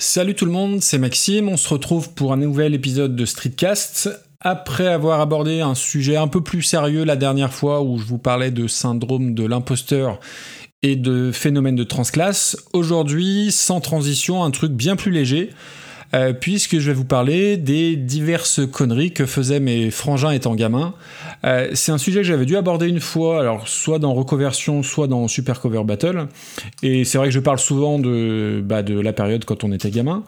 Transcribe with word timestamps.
Salut 0.00 0.36
tout 0.36 0.44
le 0.44 0.52
monde, 0.52 0.80
c'est 0.80 0.98
Maxime, 0.98 1.48
on 1.48 1.56
se 1.56 1.68
retrouve 1.68 2.14
pour 2.14 2.32
un 2.32 2.36
nouvel 2.36 2.72
épisode 2.72 3.16
de 3.16 3.24
Streetcast. 3.24 4.08
Après 4.40 4.86
avoir 4.86 5.20
abordé 5.20 5.60
un 5.60 5.74
sujet 5.74 6.16
un 6.16 6.28
peu 6.28 6.40
plus 6.40 6.62
sérieux 6.62 7.02
la 7.02 7.16
dernière 7.16 7.52
fois 7.52 7.82
où 7.82 7.98
je 7.98 8.04
vous 8.04 8.18
parlais 8.18 8.52
de 8.52 8.68
syndrome 8.68 9.34
de 9.34 9.44
l'imposteur 9.44 10.20
et 10.84 10.94
de 10.94 11.32
phénomène 11.32 11.74
de 11.74 11.82
transclasse, 11.82 12.56
aujourd'hui, 12.72 13.50
sans 13.50 13.80
transition, 13.80 14.44
un 14.44 14.52
truc 14.52 14.70
bien 14.70 14.94
plus 14.94 15.10
léger, 15.10 15.50
euh, 16.14 16.32
puisque 16.32 16.78
je 16.78 16.90
vais 16.90 16.94
vous 16.94 17.04
parler 17.04 17.56
des 17.56 17.96
diverses 17.96 18.60
conneries 18.70 19.12
que 19.12 19.26
faisaient 19.26 19.60
mes 19.60 19.90
frangins 19.90 20.30
étant 20.30 20.54
gamins. 20.54 20.94
Euh, 21.44 21.70
c'est 21.74 21.92
un 21.92 21.98
sujet 21.98 22.20
que 22.20 22.26
j'avais 22.26 22.46
dû 22.46 22.56
aborder 22.56 22.88
une 22.88 23.00
fois, 23.00 23.40
alors 23.40 23.68
soit 23.68 23.98
dans 23.98 24.14
Reconversion, 24.14 24.82
soit 24.82 25.06
dans 25.06 25.28
Super 25.28 25.60
Cover 25.60 25.84
Battle. 25.84 26.26
Et 26.82 27.04
c'est 27.04 27.18
vrai 27.18 27.28
que 27.28 27.34
je 27.34 27.40
parle 27.40 27.58
souvent 27.58 27.98
de, 27.98 28.62
bah, 28.64 28.82
la 28.82 29.12
période 29.12 29.44
quand 29.44 29.64
on 29.64 29.72
était 29.72 29.90
gamin. 29.90 30.24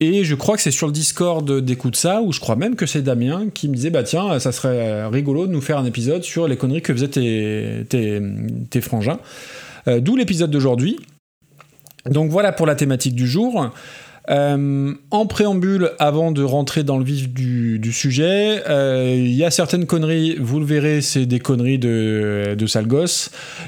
Et 0.00 0.24
je 0.24 0.34
crois 0.34 0.56
que 0.56 0.62
c'est 0.62 0.70
sur 0.70 0.86
le 0.86 0.92
Discord 0.92 1.60
d'écoute 1.60 1.96
ça, 1.96 2.22
où 2.22 2.32
je 2.32 2.40
crois 2.40 2.56
même 2.56 2.76
que 2.76 2.86
c'est 2.86 3.02
Damien 3.02 3.46
qui 3.52 3.68
me 3.68 3.74
disait 3.74 3.90
bah 3.90 4.02
tiens, 4.02 4.38
ça 4.38 4.52
serait 4.52 5.06
rigolo 5.06 5.46
de 5.46 5.52
nous 5.52 5.60
faire 5.60 5.78
un 5.78 5.84
épisode 5.84 6.22
sur 6.22 6.48
les 6.48 6.56
conneries 6.56 6.82
que 6.82 6.92
faisaient 6.92 7.08
tes 7.88 8.80
frangins. 8.80 9.18
Euh, 9.88 10.00
D'où 10.00 10.16
l'épisode 10.16 10.50
d'aujourd'hui. 10.50 10.98
Donc 12.06 12.30
voilà 12.30 12.52
pour 12.52 12.66
la 12.66 12.74
thématique 12.74 13.14
du 13.14 13.28
jour. 13.28 13.70
Euh, 14.30 14.94
en 15.10 15.26
préambule, 15.26 15.92
avant 15.98 16.30
de 16.30 16.42
rentrer 16.42 16.84
dans 16.84 16.98
le 16.98 17.04
vif 17.04 17.28
du, 17.28 17.92
sujet, 17.92 18.62
euh, 18.68 19.14
il 19.16 19.34
y 19.34 19.44
a 19.44 19.50
certaines 19.50 19.86
conneries, 19.86 20.36
vous 20.38 20.60
le 20.60 20.66
verrez, 20.66 21.00
c'est 21.00 21.26
des 21.26 21.40
conneries 21.40 21.78
de, 21.78 22.54
de 22.56 22.66
sale. 22.66 22.86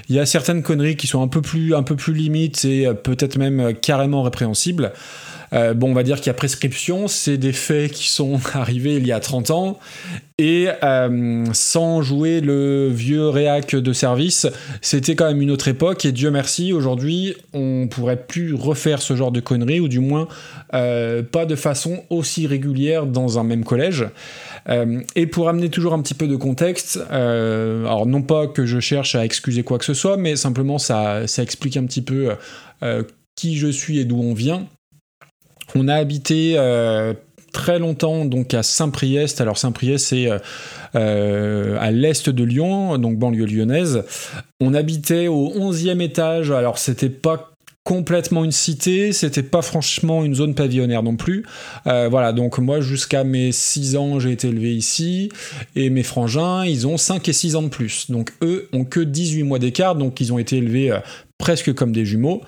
Il 0.09 0.17
y 0.17 0.19
a 0.19 0.27
certaines 0.27 0.63
conneries 0.63 0.97
qui 0.97 1.07
sont 1.07 1.23
un 1.23 1.29
peu 1.29 1.41
plus, 1.43 1.75
un 1.75 1.83
peu 1.83 1.97
plus 1.97 2.15
limites 2.15 2.65
et 2.65 2.89
peut-être 3.03 3.37
même 3.37 3.75
carrément 3.75 4.23
répréhensibles. 4.23 4.93
Euh, 5.55 5.73
bon, 5.73 5.91
on 5.91 5.95
va 5.95 6.03
dire 6.03 6.17
qu'il 6.17 6.27
y 6.27 6.31
a 6.31 6.35
prescription, 6.35 7.07
c'est 7.07 7.37
des 7.37 7.53
faits 7.53 7.93
qui 7.93 8.09
sont 8.09 8.41
arrivés 8.55 8.97
il 8.97 9.07
y 9.07 9.13
a 9.13 9.21
30 9.21 9.51
ans, 9.51 9.79
et 10.37 10.69
euh, 10.83 11.45
sans 11.53 12.03
jouer 12.03 12.41
le 12.41 12.89
vieux 12.89 13.29
réac 13.29 13.77
de 13.77 13.93
service, 13.93 14.49
c'était 14.81 15.15
quand 15.15 15.27
même 15.27 15.41
une 15.41 15.53
autre 15.53 15.69
époque, 15.69 16.05
et 16.05 16.13
Dieu 16.13 16.31
merci, 16.31 16.73
aujourd'hui, 16.73 17.37
on 17.53 17.87
pourrait 17.89 18.27
plus 18.27 18.55
refaire 18.55 19.01
ce 19.01 19.15
genre 19.15 19.31
de 19.31 19.41
conneries, 19.41 19.81
ou 19.81 19.89
du 19.89 20.01
moins 20.01 20.27
euh, 20.75 21.23
pas 21.23 21.47
de 21.47 21.55
façon 21.55 22.03
aussi 22.11 22.49
régulière 22.49 23.07
dans 23.07 23.39
un 23.39 23.45
même 23.45 23.65
collège. 23.65 24.07
et 25.15 25.27
pour 25.27 25.49
amener 25.49 25.69
toujours 25.69 25.93
un 25.93 26.03
petit 26.03 26.15
peu 26.15 26.27
de 26.27 26.37
contexte, 26.37 26.99
alors 27.11 28.07
non 28.07 28.23
pas 28.23 28.49
que 28.49 28.67
je 28.67 28.81
cherche 28.81 29.15
à 29.15 29.25
excuser 29.25 29.63
quoi 29.63 29.79
que 29.79 29.85
ce 29.85 29.95
soit, 29.95 30.17
mais 30.17 30.37
simplement 30.37 30.79
ça, 30.79 31.27
ça 31.27 31.43
explique 31.43 31.77
un 31.77 31.85
petit 31.85 32.03
peu 32.03 32.31
qui 33.37 33.57
je 33.57 33.69
suis 33.69 33.99
et 33.99 34.05
d'où 34.05 34.21
on 34.21 34.35
vient. 34.35 34.67
On 35.77 35.89
a 35.89 35.95
habité 35.95 36.55
euh, 36.57 37.15
très 37.53 37.79
longtemps 37.79 38.25
donc 38.25 38.55
à 38.55 38.63
Saint-Priest. 38.63 39.41
Alors 39.41 39.59
Saint-Priest 39.59 40.07
c'est 40.07 40.31
euh, 40.31 40.39
euh, 40.95 41.77
à 41.81 41.91
l'est 41.91 42.31
de 42.31 42.45
Lyon, 42.45 42.99
donc 42.99 43.19
banlieue 43.19 43.47
lyonnaise. 43.47 44.05
On 44.61 44.73
habitait 44.73 45.27
au 45.27 45.51
11e 45.51 46.01
étage. 46.01 46.51
Alors 46.53 46.79
c'était 46.79 47.09
pas 47.09 47.51
complètement 47.83 48.45
une 48.45 48.53
cité, 48.53 49.13
c'était 49.13 49.43
pas 49.43 49.61
franchement 49.61 50.25
une 50.25 50.35
zone 50.35 50.55
pavillonnaire 50.55 51.03
non 51.03 51.17
plus. 51.17 51.45
voilà, 51.85 52.33
donc 52.33 52.57
moi 52.57 52.81
jusqu'à 52.81 53.25
mes 53.25 53.53
6 53.53 53.97
ans, 53.97 54.19
j'ai 54.19 54.33
été 54.33 54.49
élevé 54.49 54.75
ici, 54.75 55.29
et 55.77 55.91
mes 55.91 56.03
frangins, 56.03 56.65
ils 56.65 56.87
ont 56.87 56.97
5 56.97 57.29
et 57.29 57.35
6 57.35 57.57
ans 57.57 57.63
de 57.63 57.69
plus. 57.69 58.11
Donc 58.11 58.33
eux 58.43 58.71
ont 58.73 58.87
que 58.87 59.01
18 59.01 59.43
mois 59.43 59.59
d'écart, 59.59 59.97
donc 59.97 60.19
ils 60.23 60.33
ont 60.33 60.39
été 60.39 60.57
élevés 60.57 60.99
presque 61.45 61.75
comme 61.75 61.93
des 61.93 62.07
jumeaux. 62.07 62.41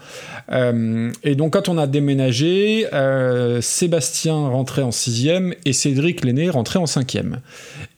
Euh, 0.50 1.12
et 1.22 1.34
donc 1.34 1.52
quand 1.52 1.69
on 1.69 1.77
a 1.77 1.86
déménagé, 1.86 2.86
euh, 2.94 3.61
Sébastien 3.61 4.33
rentrait 4.33 4.80
en 4.80 4.91
sixième 4.91 5.53
et 5.66 5.75
Cédric 5.75 6.25
l'aîné 6.25 6.48
rentrait 6.48 6.78
en 6.78 6.86
cinquième. 6.86 7.41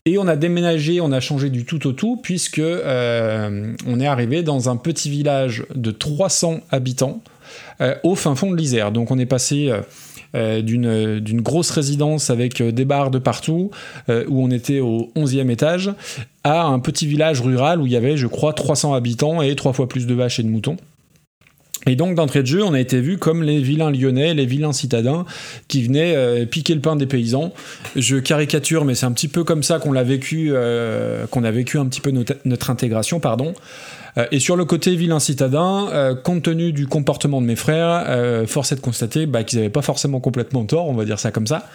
Et 0.07 0.19
on 0.19 0.27
a 0.27 0.35
déménagé, 0.35 1.01
on 1.01 1.13
a 1.13 1.21
changé 1.21 1.51
du 1.51 1.65
tout 1.65 1.87
au 1.87 1.93
tout 1.93 2.19
puisque 2.21 2.59
euh, 2.59 3.73
on 3.87 4.01
est 4.01 4.09
arrivé 4.09 4.43
dans 4.43 4.69
un 4.71 4.75
petit 4.75 5.09
village 5.09 5.67
de 5.73 5.93
300 5.93 6.63
habitants 6.73 7.23
au 8.03 8.17
fin 8.17 8.35
fond 8.35 8.51
de 8.51 8.57
l'Isère. 8.57 8.91
Donc 8.91 9.13
on 9.13 9.19
est 9.21 9.27
passé 9.27 9.73
d'une 10.35 11.41
grosse 11.41 11.71
résidence 11.71 12.29
avec 12.29 12.61
des 12.61 12.85
bars 12.85 13.13
de 13.13 13.21
partout, 13.21 13.71
où 14.09 14.43
on 14.43 14.51
était 14.51 14.81
au 14.81 15.13
11e 15.15 15.49
étage, 15.49 15.93
à 16.43 16.65
un 16.65 16.81
petit 16.81 17.07
village 17.07 17.41
rural 17.41 17.81
où 17.81 17.87
il 17.87 17.93
y 17.93 17.97
avait, 17.97 18.17
je 18.17 18.27
crois, 18.27 18.53
300 18.53 18.95
habitants 18.95 19.43
et 19.43 19.55
trois 19.55 19.73
fois 19.73 19.89
plus 19.89 20.09
de 20.09 20.15
vaches 20.15 20.41
et 20.41 20.43
de 20.43 20.49
moutons. 20.49 20.77
Et 21.87 21.97
donc 21.97 22.15
d'entrée 22.15 22.43
de 22.43 22.47
jeu, 22.47 22.63
on 22.63 22.75
a 22.75 22.81
été 22.81 23.01
vu 23.01 23.19
comme 23.19 23.43
les 23.43 23.61
vilains 23.61 23.91
lyonnais, 23.91 24.35
les 24.35 24.47
vilains 24.47 24.73
citadins 24.73 25.25
qui 25.69 25.83
venaient 25.83 26.15
euh, 26.17 26.45
piquer 26.45 26.75
le 26.75 26.81
pain 26.81 26.97
des 26.97 27.07
paysans. 27.07 27.53
Je 27.95 28.17
caricature, 28.17 28.85
mais 28.85 28.95
c'est 28.95 29.07
un 29.07 29.13
petit 29.13 29.29
peu 29.29 29.45
comme 29.45 29.63
ça 29.63 29.79
qu'on 29.79 29.93
vécu, 29.93 30.51
euh, 30.53 31.27
qu'on 31.27 31.45
a 31.45 31.51
vécu 31.51 31.79
un 31.79 31.87
petit 31.87 32.01
peu 32.01 32.11
notre, 32.11 32.71
intégration, 32.71 33.21
pardon. 33.21 33.55
Euh, 34.17 34.27
et 34.33 34.41
sur 34.41 34.57
le 34.57 34.65
côté 34.65 34.97
vilain 34.97 35.21
citadin, 35.21 36.17
compte 36.25 36.43
tenu 36.43 36.73
du 36.73 36.87
comportement 36.87 37.41
de 37.41 37.47
mes 37.47 37.57
frères, 37.57 38.07
force 38.47 38.73
est 38.73 38.77
de 38.77 38.81
constater 38.81 39.27
bah, 39.27 39.45
qu'ils 39.45 39.59
n'avaient 39.59 39.71
pas 39.71 39.83
forcément 39.83 40.21
complètement 40.21 40.65
tort, 40.65 40.89
on 40.89 40.95
va 40.95 41.05
dire 41.05 41.19
ça 41.19 41.31
comme 41.31 41.47
ça. 41.47 41.69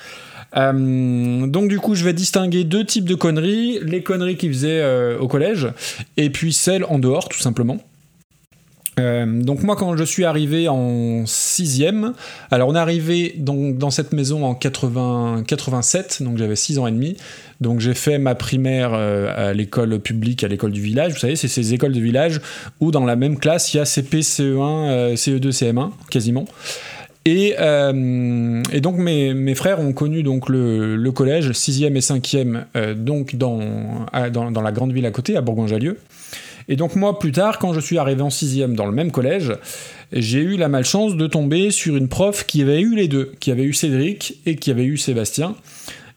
donc 0.55 1.67
du 1.69 1.79
coup, 1.79 1.95
je 1.95 2.03
vais 2.03 2.13
distinguer 2.13 2.65
deux 2.65 2.85
types 2.85 3.07
de 3.07 3.15
conneries 3.15 3.79
les 3.83 4.03
conneries 4.03 4.37
qu'ils 4.37 4.53
faisaient 4.53 5.15
au 5.19 5.27
collège, 5.27 5.69
et 6.17 6.29
puis 6.29 6.53
celles 6.53 6.83
en 6.85 6.99
dehors, 6.99 7.29
tout 7.29 7.39
simplement. 7.39 7.79
Euh, 8.99 9.25
donc 9.41 9.63
moi 9.63 9.75
quand 9.75 9.97
je 9.97 10.03
suis 10.03 10.23
arrivé 10.23 10.67
en 10.67 11.25
sixième, 11.25 12.13
alors 12.51 12.69
on 12.69 12.75
est 12.75 12.79
arrivé 12.79 13.33
donc 13.37 13.77
dans 13.77 13.89
cette 13.89 14.13
maison 14.13 14.45
en 14.45 14.53
80, 14.53 15.43
87, 15.47 16.21
donc 16.21 16.37
j'avais 16.37 16.55
6 16.55 16.77
ans 16.77 16.85
et 16.85 16.91
demi, 16.91 17.17
donc 17.59 17.79
j'ai 17.79 17.95
fait 17.95 18.19
ma 18.19 18.35
primaire 18.35 18.91
euh, 18.93 19.49
à 19.49 19.53
l'école 19.53 19.99
publique, 19.99 20.43
à 20.43 20.47
l'école 20.47 20.71
du 20.71 20.81
village, 20.81 21.13
vous 21.13 21.19
savez 21.19 21.35
c'est 21.35 21.47
ces 21.47 21.73
écoles 21.73 21.93
de 21.93 21.99
village 21.99 22.39
où 22.81 22.91
dans 22.91 23.05
la 23.05 23.15
même 23.15 23.39
classe 23.39 23.73
il 23.73 23.77
y 23.77 23.79
a 23.79 23.85
CP, 23.85 24.19
CE1, 24.19 25.15
CE2, 25.15 25.51
CM1 25.51 25.89
quasiment. 26.11 26.45
Et, 27.25 27.55
euh, 27.57 28.61
donc 28.81 28.97
mes, 28.97 29.55
frères 29.55 29.79
ont 29.79 29.93
connu 29.93 30.23
donc 30.23 30.49
le, 30.49 30.97
le 30.97 31.11
collège 31.13 31.51
6e 31.51 31.95
et 31.95 31.99
5e 31.99 32.95
donc 32.95 33.37
dans, 33.37 33.59
dans, 34.31 34.51
dans, 34.51 34.61
la 34.61 34.71
grande 34.73 34.91
ville 34.91 35.05
à 35.05 35.11
côté, 35.11 35.37
à 35.37 35.41
Bourgoin-Jallieu. 35.41 35.97
Et 36.67 36.75
donc 36.75 36.95
moi, 36.95 37.19
plus 37.19 37.31
tard, 37.31 37.59
quand 37.59 37.73
je 37.73 37.79
suis 37.79 37.97
arrivé 37.97 38.21
en 38.21 38.29
sixième 38.29 38.75
dans 38.75 38.85
le 38.85 38.91
même 38.91 39.11
collège, 39.11 39.53
j'ai 40.11 40.39
eu 40.39 40.57
la 40.57 40.69
malchance 40.69 41.15
de 41.15 41.27
tomber 41.27 41.71
sur 41.71 41.95
une 41.95 42.07
prof 42.07 42.45
qui 42.45 42.61
avait 42.61 42.81
eu 42.81 42.95
les 42.95 43.07
deux, 43.07 43.31
qui 43.39 43.51
avait 43.51 43.63
eu 43.63 43.73
Cédric 43.73 44.39
et 44.45 44.55
qui 44.55 44.71
avait 44.71 44.85
eu 44.85 44.97
Sébastien. 44.97 45.55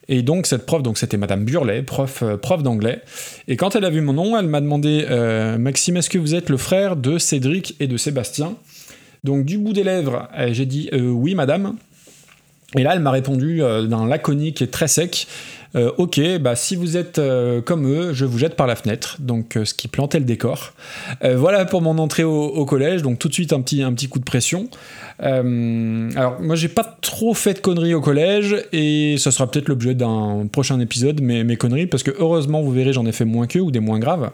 Et 0.09 0.21
donc 0.21 0.45
cette 0.45 0.65
prof, 0.65 0.81
donc 0.83 0.97
c'était 0.97 1.17
Madame 1.17 1.43
Burlet, 1.43 1.83
prof, 1.83 2.23
euh, 2.23 2.37
prof 2.37 2.63
d'anglais. 2.63 3.01
Et 3.47 3.57
quand 3.57 3.75
elle 3.75 3.83
a 3.83 3.89
vu 3.89 4.01
mon 4.01 4.13
nom, 4.13 4.37
elle 4.37 4.47
m'a 4.47 4.61
demandé 4.61 5.05
euh, 5.09 5.57
Maxime, 5.57 5.97
est-ce 5.97 6.09
que 6.09 6.17
vous 6.17 6.33
êtes 6.33 6.49
le 6.49 6.57
frère 6.57 6.95
de 6.95 7.17
Cédric 7.17 7.75
et 7.79 7.87
de 7.87 7.97
Sébastien? 7.97 8.55
Donc 9.23 9.43
du 9.43 9.57
bout 9.57 9.73
des 9.73 9.83
lèvres, 9.83 10.29
euh, 10.37 10.53
j'ai 10.53 10.65
dit 10.65 10.89
oui, 10.93 11.35
Madame. 11.35 11.75
Et 12.75 12.83
là, 12.83 12.93
elle 12.93 12.99
m'a 12.99 13.11
répondu 13.11 13.59
d'un 13.59 14.05
laconique 14.05 14.61
et 14.61 14.67
très 14.67 14.89
sec. 14.89 15.25
Euh, 15.75 15.91
ok, 15.97 16.19
bah 16.39 16.55
si 16.55 16.75
vous 16.75 16.97
êtes 16.97 17.19
euh, 17.19 17.61
comme 17.61 17.87
eux, 17.87 18.13
je 18.13 18.25
vous 18.25 18.37
jette 18.37 18.55
par 18.55 18.67
la 18.67 18.75
fenêtre. 18.75 19.17
Donc 19.19 19.57
euh, 19.57 19.65
ce 19.65 19.73
qui 19.73 19.87
plantait 19.87 20.19
le 20.19 20.25
décor. 20.25 20.73
voilà 21.21 21.65
pour 21.65 21.81
mon 21.81 21.97
entrée 21.97 22.23
au, 22.23 22.65
collège. 22.65 23.01
Donc 23.01 23.19
tout 23.19 23.27
de 23.27 23.33
suite 23.33 23.53
un 23.53 23.61
petit, 23.61 23.83
un 23.83 23.93
petit 23.93 24.07
coup 24.07 24.19
de 24.19 24.23
pression. 24.23 24.69
alors 25.19 26.39
moi 26.41 26.55
j'ai 26.55 26.67
pas 26.67 26.97
trop 27.01 27.33
fait 27.33 27.55
de 27.55 27.59
conneries 27.59 27.93
au 27.93 28.01
collège 28.01 28.55
et 28.71 29.15
ça 29.17 29.31
sera 29.31 29.49
peut-être 29.49 29.67
l'objet 29.67 29.93
d'un 29.93 30.47
prochain 30.51 30.79
épisode, 30.79 31.21
mes, 31.21 31.43
mes 31.43 31.57
conneries, 31.57 31.87
parce 31.87 32.03
que 32.03 32.11
heureusement 32.19 32.61
vous 32.61 32.71
verrez 32.71 32.93
j'en 32.93 33.05
ai 33.05 33.11
fait 33.11 33.25
moins 33.25 33.47
qu'eux 33.47 33.61
ou 33.61 33.71
des 33.71 33.79
moins 33.79 33.99
graves. 33.99 34.31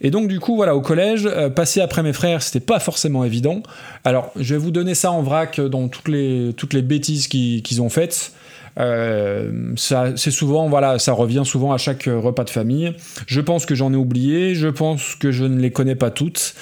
Et 0.00 0.10
donc 0.10 0.28
du 0.28 0.40
coup 0.40 0.56
voilà 0.56 0.76
au 0.76 0.80
collège, 0.80 1.28
passer 1.54 1.80
après 1.80 2.02
mes 2.02 2.12
frères 2.12 2.42
c'était 2.42 2.64
pas 2.64 2.78
forcément 2.78 3.24
évident. 3.24 3.62
Alors 4.04 4.30
je 4.36 4.54
vais 4.54 4.60
vous 4.60 4.70
donner 4.70 4.94
ça 4.94 5.10
en 5.10 5.22
vrac 5.22 5.60
dans 5.60 5.88
toutes 5.88 6.08
les, 6.08 6.52
toutes 6.56 6.74
les 6.74 6.82
bêtises 6.82 7.28
qu'ils 7.28 7.82
ont 7.82 7.88
faites. 7.88 8.32
Euh, 8.78 9.72
ça, 9.76 10.16
c'est 10.16 10.30
souvent, 10.30 10.68
voilà, 10.68 10.98
ça 10.98 11.12
revient 11.12 11.42
souvent 11.44 11.72
à 11.72 11.78
chaque 11.78 12.04
repas 12.04 12.44
de 12.44 12.50
famille. 12.50 12.94
Je 13.26 13.40
pense 13.40 13.66
que 13.66 13.74
j'en 13.74 13.92
ai 13.92 13.96
oublié, 13.96 14.54
je 14.54 14.68
pense 14.68 15.14
que 15.14 15.30
je 15.30 15.44
ne 15.44 15.60
les 15.60 15.70
connais 15.70 15.94
pas 15.94 16.10
toutes, 16.10 16.54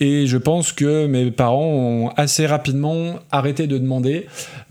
et 0.00 0.26
je 0.26 0.36
pense 0.36 0.72
que 0.72 1.06
mes 1.06 1.30
parents 1.30 1.66
ont 1.66 2.08
assez 2.16 2.46
rapidement 2.46 3.16
arrêté 3.30 3.66
de 3.66 3.78
demander 3.78 4.26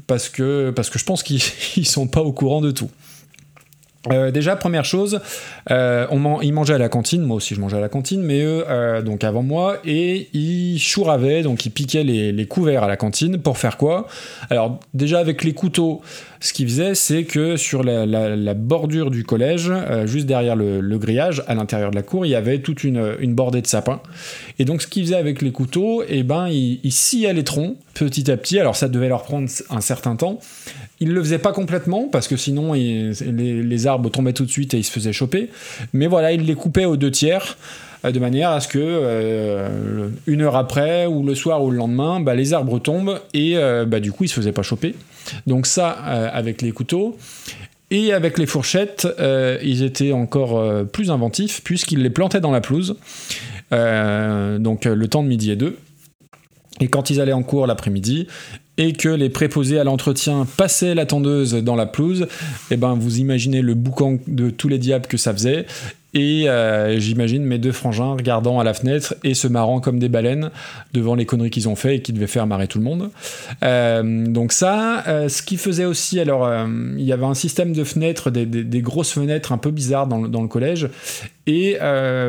parce 0.07 0.29
que, 0.29 0.71
parce 0.71 0.89
que 0.89 0.99
je 0.99 1.05
pense 1.05 1.23
qu'ils 1.23 1.41
sont 1.85 2.07
pas 2.07 2.21
au 2.21 2.31
courant 2.31 2.61
de 2.61 2.71
tout. 2.71 2.89
Euh, 4.11 4.31
déjà, 4.31 4.55
première 4.55 4.85
chose, 4.85 5.19
euh, 5.71 6.07
on 6.11 6.41
ils 6.41 6.53
mangeaient 6.53 6.75
à 6.75 6.77
la 6.77 6.89
cantine, 6.89 7.23
moi 7.23 7.37
aussi 7.37 7.55
je 7.55 7.59
mangeais 7.59 7.77
à 7.77 7.81
la 7.81 7.89
cantine, 7.89 8.21
mais 8.21 8.41
eux, 8.41 8.63
euh, 8.67 9.01
donc 9.01 9.23
avant 9.23 9.43
moi, 9.43 9.77
et 9.85 10.29
ils 10.33 10.79
chouravaient, 10.79 11.41
donc 11.41 11.65
ils 11.65 11.71
piquaient 11.71 12.03
les, 12.03 12.45
couverts 12.47 12.83
à 12.83 12.87
la 12.87 12.97
cantine 12.97 13.39
pour 13.39 13.57
faire 13.57 13.77
quoi? 13.77 14.07
Alors, 14.49 14.79
déjà 14.93 15.19
avec 15.19 15.43
les 15.43 15.53
couteaux, 15.53 16.01
ce 16.39 16.53
qu'il 16.53 16.67
faisait, 16.67 16.95
c'est 16.95 17.23
que 17.23 17.57
sur 17.57 17.83
la, 17.83 18.53
bordure 18.53 19.11
du 19.11 19.23
collège, 19.23 19.69
euh, 19.69 20.05
juste 20.07 20.25
derrière 20.25 20.55
le, 20.55 20.97
grillage, 20.97 21.43
à 21.47 21.55
l'intérieur 21.55 21.91
de 21.91 21.95
la 21.95 22.03
cour, 22.03 22.25
il 22.25 22.29
y 22.29 22.35
avait 22.35 22.59
toute 22.59 22.83
une, 22.83 23.15
bordée 23.33 23.61
de 23.61 23.67
sapins. 23.67 24.01
Et 24.59 24.65
donc, 24.65 24.81
ce 24.81 24.87
qu'il 24.87 25.03
faisait 25.03 25.15
avec 25.15 25.41
les 25.41 25.51
couteaux, 25.51 26.03
eh 26.07 26.23
ben, 26.23 26.47
il, 26.47 26.79
il 26.83 26.91
sciait 26.91 27.33
les 27.33 27.43
troncs 27.43 27.77
petit 27.93 28.29
à 28.31 28.37
petit. 28.37 28.59
Alors, 28.59 28.75
ça 28.75 28.87
devait 28.87 29.09
leur 29.09 29.23
prendre 29.23 29.47
un 29.69 29.81
certain 29.81 30.15
temps. 30.15 30.39
Il 30.99 31.13
le 31.13 31.21
faisait 31.21 31.39
pas 31.39 31.51
complètement 31.51 32.07
parce 32.11 32.27
que 32.27 32.37
sinon 32.37 32.73
les, 32.73 33.87
arbres 33.87 34.09
tombaient 34.09 34.33
tout 34.33 34.45
de 34.45 34.51
suite 34.51 34.73
et 34.73 34.77
ils 34.77 34.83
se 34.83 34.91
faisaient 34.91 35.13
choper. 35.13 35.49
Mais 35.93 36.07
voilà, 36.07 36.31
il 36.31 36.43
les 36.45 36.55
coupait 36.55 36.85
aux 36.85 36.97
deux 36.97 37.11
tiers 37.11 37.57
de 38.03 38.19
manière 38.19 38.51
à 38.51 38.59
ce 38.59 38.67
que 38.67 38.79
euh, 38.79 40.09
une 40.27 40.41
heure 40.41 40.55
après 40.55 41.05
ou 41.05 41.23
le 41.23 41.35
soir 41.35 41.63
ou 41.63 41.71
le 41.71 41.77
lendemain, 41.77 42.19
bah, 42.19 42.35
les 42.35 42.53
arbres 42.53 42.79
tombent 42.79 43.19
et 43.33 43.57
euh, 43.57 43.85
bah, 43.85 43.99
du 43.99 44.11
coup 44.11 44.23
ils 44.23 44.29
se 44.29 44.35
faisaient 44.35 44.51
pas 44.51 44.63
choper. 44.63 44.95
Donc 45.45 45.67
ça 45.67 45.89
avec 45.89 46.61
les 46.61 46.71
couteaux. 46.71 47.17
Et 47.89 48.11
avec 48.11 48.37
les 48.37 48.45
fourchettes, 48.45 49.07
ils 49.63 49.81
étaient 49.81 50.11
encore 50.11 50.61
plus 50.87 51.09
inventifs 51.09 51.63
puisqu'ils 51.63 52.01
les 52.01 52.09
plantaient 52.09 52.41
dans 52.41 52.51
la 52.51 52.59
pelouse. 52.59 52.97
donc 53.71 54.85
le 54.85 55.07
temps 55.07 55.23
de 55.23 55.29
midi 55.29 55.51
et 55.51 55.55
deux. 55.55 55.77
Et 56.81 56.89
quand 56.89 57.09
ils 57.09 57.21
allaient 57.21 57.33
en 57.33 57.43
cours 57.43 57.65
l'après-midi, 57.65 58.27
et 58.77 58.93
que 58.93 59.09
les 59.09 59.29
préposés 59.29 59.79
à 59.79 59.83
l'entretien 59.83 60.45
passaient 60.57 60.93
la 60.93 61.05
tondeuse 61.05 61.53
dans 61.55 61.75
la 61.75 61.87
pelouse, 61.87 62.23
et 62.23 62.75
eh 62.75 62.77
ben 62.77 62.93
vous 62.93 63.17
imaginez 63.17 63.61
le 63.61 63.73
boucan 63.73 64.19
de 64.27 64.49
tous 64.49 64.67
les 64.67 64.77
diables 64.77 65.07
que 65.07 65.17
ça 65.17 65.33
faisait. 65.33 65.65
Et 66.13 66.49
euh, 66.49 66.99
j'imagine 66.99 67.43
mes 67.43 67.57
deux 67.57 67.73
frangins 67.73 68.13
regardant 68.13 68.59
à 68.59 68.63
la 68.63 68.73
fenêtre 68.73 69.15
et 69.23 69.33
se 69.33 69.47
marrant 69.47 69.81
comme 69.81 69.99
des 69.99 70.07
baleines 70.07 70.51
devant 70.93 71.15
les 71.15 71.25
conneries 71.25 71.49
qu'ils 71.49 71.67
ont 71.67 71.75
fait 71.75 71.97
et 71.97 72.01
qui 72.01 72.13
devaient 72.13 72.27
faire 72.27 72.47
marrer 72.47 72.67
tout 72.67 72.77
le 72.77 72.85
monde. 72.85 73.09
Euh, 73.63 74.25
donc 74.25 74.53
ça, 74.53 75.03
euh, 75.07 75.27
ce 75.27 75.41
qui 75.41 75.57
faisait 75.57 75.85
aussi, 75.85 76.19
alors 76.19 76.49
il 76.97 77.03
y 77.03 77.11
avait 77.11 77.25
un 77.25 77.33
système 77.33 77.73
de 77.73 77.83
fenêtres, 77.83 78.31
des, 78.31 78.81
grosses 78.81 79.11
fenêtres 79.11 79.51
un 79.51 79.57
peu 79.57 79.71
bizarres 79.71 80.07
dans, 80.07 80.27
dans 80.27 80.41
le 80.41 80.47
collège, 80.47 80.89
et 81.45 81.77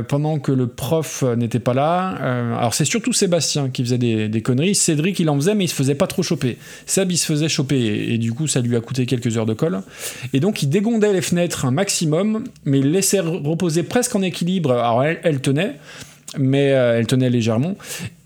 pendant 0.09 0.39
que 0.39 0.53
le 0.53 0.67
prof 0.67 1.25
n'était 1.37 1.59
pas 1.59 1.75
là, 1.75 2.09
alors 2.57 2.75
c'est 2.75 2.85
surtout 2.85 3.13
Sébastien 3.13 3.69
qui 3.69 3.83
faisait 3.83 3.99
des, 3.99 4.43
conneries. 4.43 4.75
Cédric, 4.75 5.19
il 5.19 5.29
en 5.29 5.37
faisait, 5.37 5.55
mais 5.55 5.65
il 5.65 5.69
se 5.69 5.75
faisait 5.75 5.95
pas 5.95 6.07
trop 6.07 6.23
choper. 6.23 6.57
Seb, 6.87 7.11
il 7.11 7.17
se 7.17 7.27
faisait 7.27 7.49
choper, 7.49 8.13
et, 8.13 8.19
du 8.19 8.33
coup, 8.33 8.47
ça 8.47 8.61
lui 8.61 8.77
a 8.77 8.81
coûté 8.81 9.07
quelques 9.07 9.37
heures 9.37 9.47
de 9.47 9.55
colle. 9.55 9.83
Et 10.33 10.41
donc, 10.41 10.63
il 10.63 10.69
dégondait 10.69 11.13
les 11.13 11.21
fenêtres 11.21 11.65
un 11.65 11.73
maximum, 11.73 12.45
mais 12.65 12.79
il 12.79 12.93
laissait 12.93 13.21
reposer 13.21 13.68
presque 13.89 14.15
en 14.15 14.23
équilibre. 14.23 14.73
Alors, 14.73 15.05
elle, 15.05 15.41
tenait, 15.41 15.75
mais 16.37 16.73
euh, 16.73 16.99
elle 16.99 17.07
tenait 17.07 17.31
légèrement. 17.31 17.77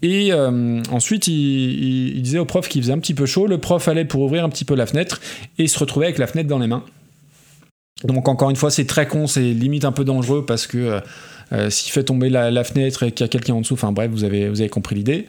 Et 0.03 0.33
ensuite, 0.33 1.29
il, 1.29 2.21
disait 2.23 2.39
au 2.39 2.45
prof 2.45 2.69
qu'il 2.69 2.83
faisait 2.83 2.93
un 2.93 2.99
petit 2.99 3.15
peu 3.15 3.27
chaud. 3.27 3.47
Le 3.47 3.59
prof 3.59 3.87
allait 3.89 4.05
pour 4.05 4.23
ouvrir 4.23 4.45
un 4.45 4.49
petit 4.49 4.65
peu 4.65 4.75
la 4.75 4.87
fenêtre, 4.87 5.21
et 5.59 5.67
se 5.67 5.79
retrouvait 5.79 6.07
avec 6.07 6.19
la 6.19 6.27
fenêtre 6.27 6.49
dans 6.49 6.59
les 6.59 6.69
mains. 6.69 6.85
Donc 8.05 8.29
encore 8.29 8.51
une 8.51 8.57
fois, 8.57 8.71
c'est 8.71 8.87
très 8.87 9.07
con, 9.07 9.27
c'est 9.27 9.41
limite 9.41 9.85
un 9.85 9.93
peu 9.93 10.05
dangereux 10.05 10.45
parce 10.45 10.67
que 10.67 10.79
euh, 10.79 11.01
euh, 11.53 11.71
s'il 11.71 11.93
fait 11.93 12.05
tomber 12.05 12.31
la, 12.31 12.65
fenêtre 12.65 13.03
et 13.03 13.13
qu'il 13.13 13.25
y 13.25 13.27
a 13.27 13.29
quelqu'un 13.29 13.55
en 13.55 13.61
dessous, 13.61 13.75
enfin 13.75 13.93
bref, 13.93 14.11
vous 14.11 14.25
avez, 14.25 14.49
vous 14.49 14.61
avez 14.61 14.71
compris 14.71 14.97
l'idée. 14.97 15.27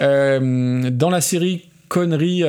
Euh, 0.00 0.90
dans 0.90 1.10
la 1.10 1.20
série 1.20 1.67
connerie, 1.88 2.44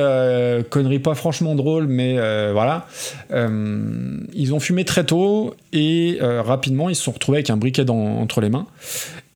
connerie 0.70 0.98
pas 0.98 1.14
franchement 1.14 1.54
drôle, 1.54 1.86
mais 1.86 2.14
voilà. 2.52 2.86
ils 3.32 4.54
ont 4.54 4.60
fumé 4.60 4.84
très 4.84 5.04
tôt 5.04 5.54
et 5.72 6.18
rapidement 6.20 6.88
ils 6.88 6.96
se 6.96 7.02
sont 7.02 7.12
retrouvés 7.12 7.38
avec 7.38 7.50
un 7.50 7.56
briquet 7.56 7.88
entre 7.90 8.40
les 8.40 8.50
mains. 8.50 8.66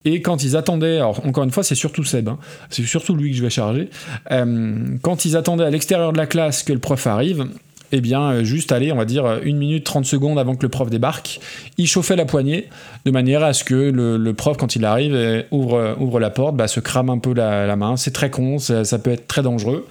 Et 0.06 0.20
quand 0.20 0.44
ils 0.44 0.54
attendaient, 0.54 0.96
alors 0.96 1.24
encore 1.24 1.44
une 1.44 1.50
fois, 1.50 1.62
c'est 1.62 1.74
surtout 1.74 2.04
Seb, 2.04 2.28
hein, 2.28 2.38
c'est 2.68 2.82
surtout 2.82 3.14
lui 3.14 3.30
que 3.30 3.36
je 3.36 3.42
vais 3.42 3.50
charger. 3.50 3.88
quand 4.28 5.24
ils 5.24 5.36
attendaient 5.36 5.64
à 5.64 5.70
l'extérieur 5.70 6.12
de 6.12 6.18
la 6.18 6.26
classe 6.26 6.62
que 6.62 6.72
le 6.72 6.78
prof 6.78 7.06
arrive, 7.06 7.46
eh 7.94 8.00
bien, 8.00 8.30
euh, 8.30 8.44
juste 8.44 8.72
aller, 8.72 8.92
on 8.92 8.96
va 8.96 9.04
dire, 9.04 9.40
une 9.42 9.56
minute 9.56 9.84
30 9.84 10.04
secondes 10.04 10.38
avant 10.38 10.54
que 10.54 10.62
le 10.62 10.68
prof 10.68 10.90
débarque, 10.90 11.40
il 11.78 11.86
chauffait 11.86 12.16
la 12.16 12.24
poignée 12.24 12.68
de 13.04 13.10
manière 13.10 13.42
à 13.42 13.52
ce 13.52 13.64
que 13.64 13.74
le, 13.74 14.34
prof, 14.34 14.56
quand 14.56 14.76
il 14.76 14.84
arrive, 14.84 15.44
ouvre, 15.50 15.96
ouvre 16.00 16.20
la 16.20 16.30
porte, 16.30 16.56
bah, 16.56 16.68
se 16.68 16.80
crame 16.80 17.10
un 17.10 17.18
peu 17.18 17.32
la, 17.34 17.76
main. 17.76 17.96
C'est 17.96 18.12
très 18.12 18.30
con, 18.30 18.58
ça, 18.58 18.98
peut 18.98 19.10
être 19.10 19.26
très 19.26 19.42
dangereux, 19.42 19.86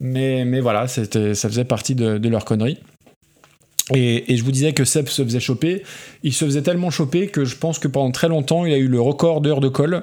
mais, 0.00 0.44
mais 0.44 0.60
voilà, 0.60 0.88
ça 0.88 1.02
faisait 1.04 1.64
partie 1.64 1.94
de, 1.94 2.28
leur 2.28 2.44
connerie. 2.44 2.78
Et, 3.94 4.32
et, 4.32 4.36
je 4.36 4.44
vous 4.44 4.52
disais 4.52 4.74
que 4.74 4.84
Seb 4.84 5.08
se 5.08 5.24
faisait 5.24 5.40
choper. 5.40 5.82
Il 6.22 6.34
se 6.34 6.44
faisait 6.44 6.60
tellement 6.60 6.90
choper 6.90 7.28
que 7.28 7.46
je 7.46 7.56
pense 7.56 7.78
que 7.78 7.88
pendant 7.88 8.10
très 8.10 8.28
longtemps, 8.28 8.66
il 8.66 8.72
a 8.74 8.76
eu 8.76 8.86
le 8.86 9.00
record 9.00 9.40
d'heures 9.40 9.60
de 9.60 9.68
colle 9.68 10.02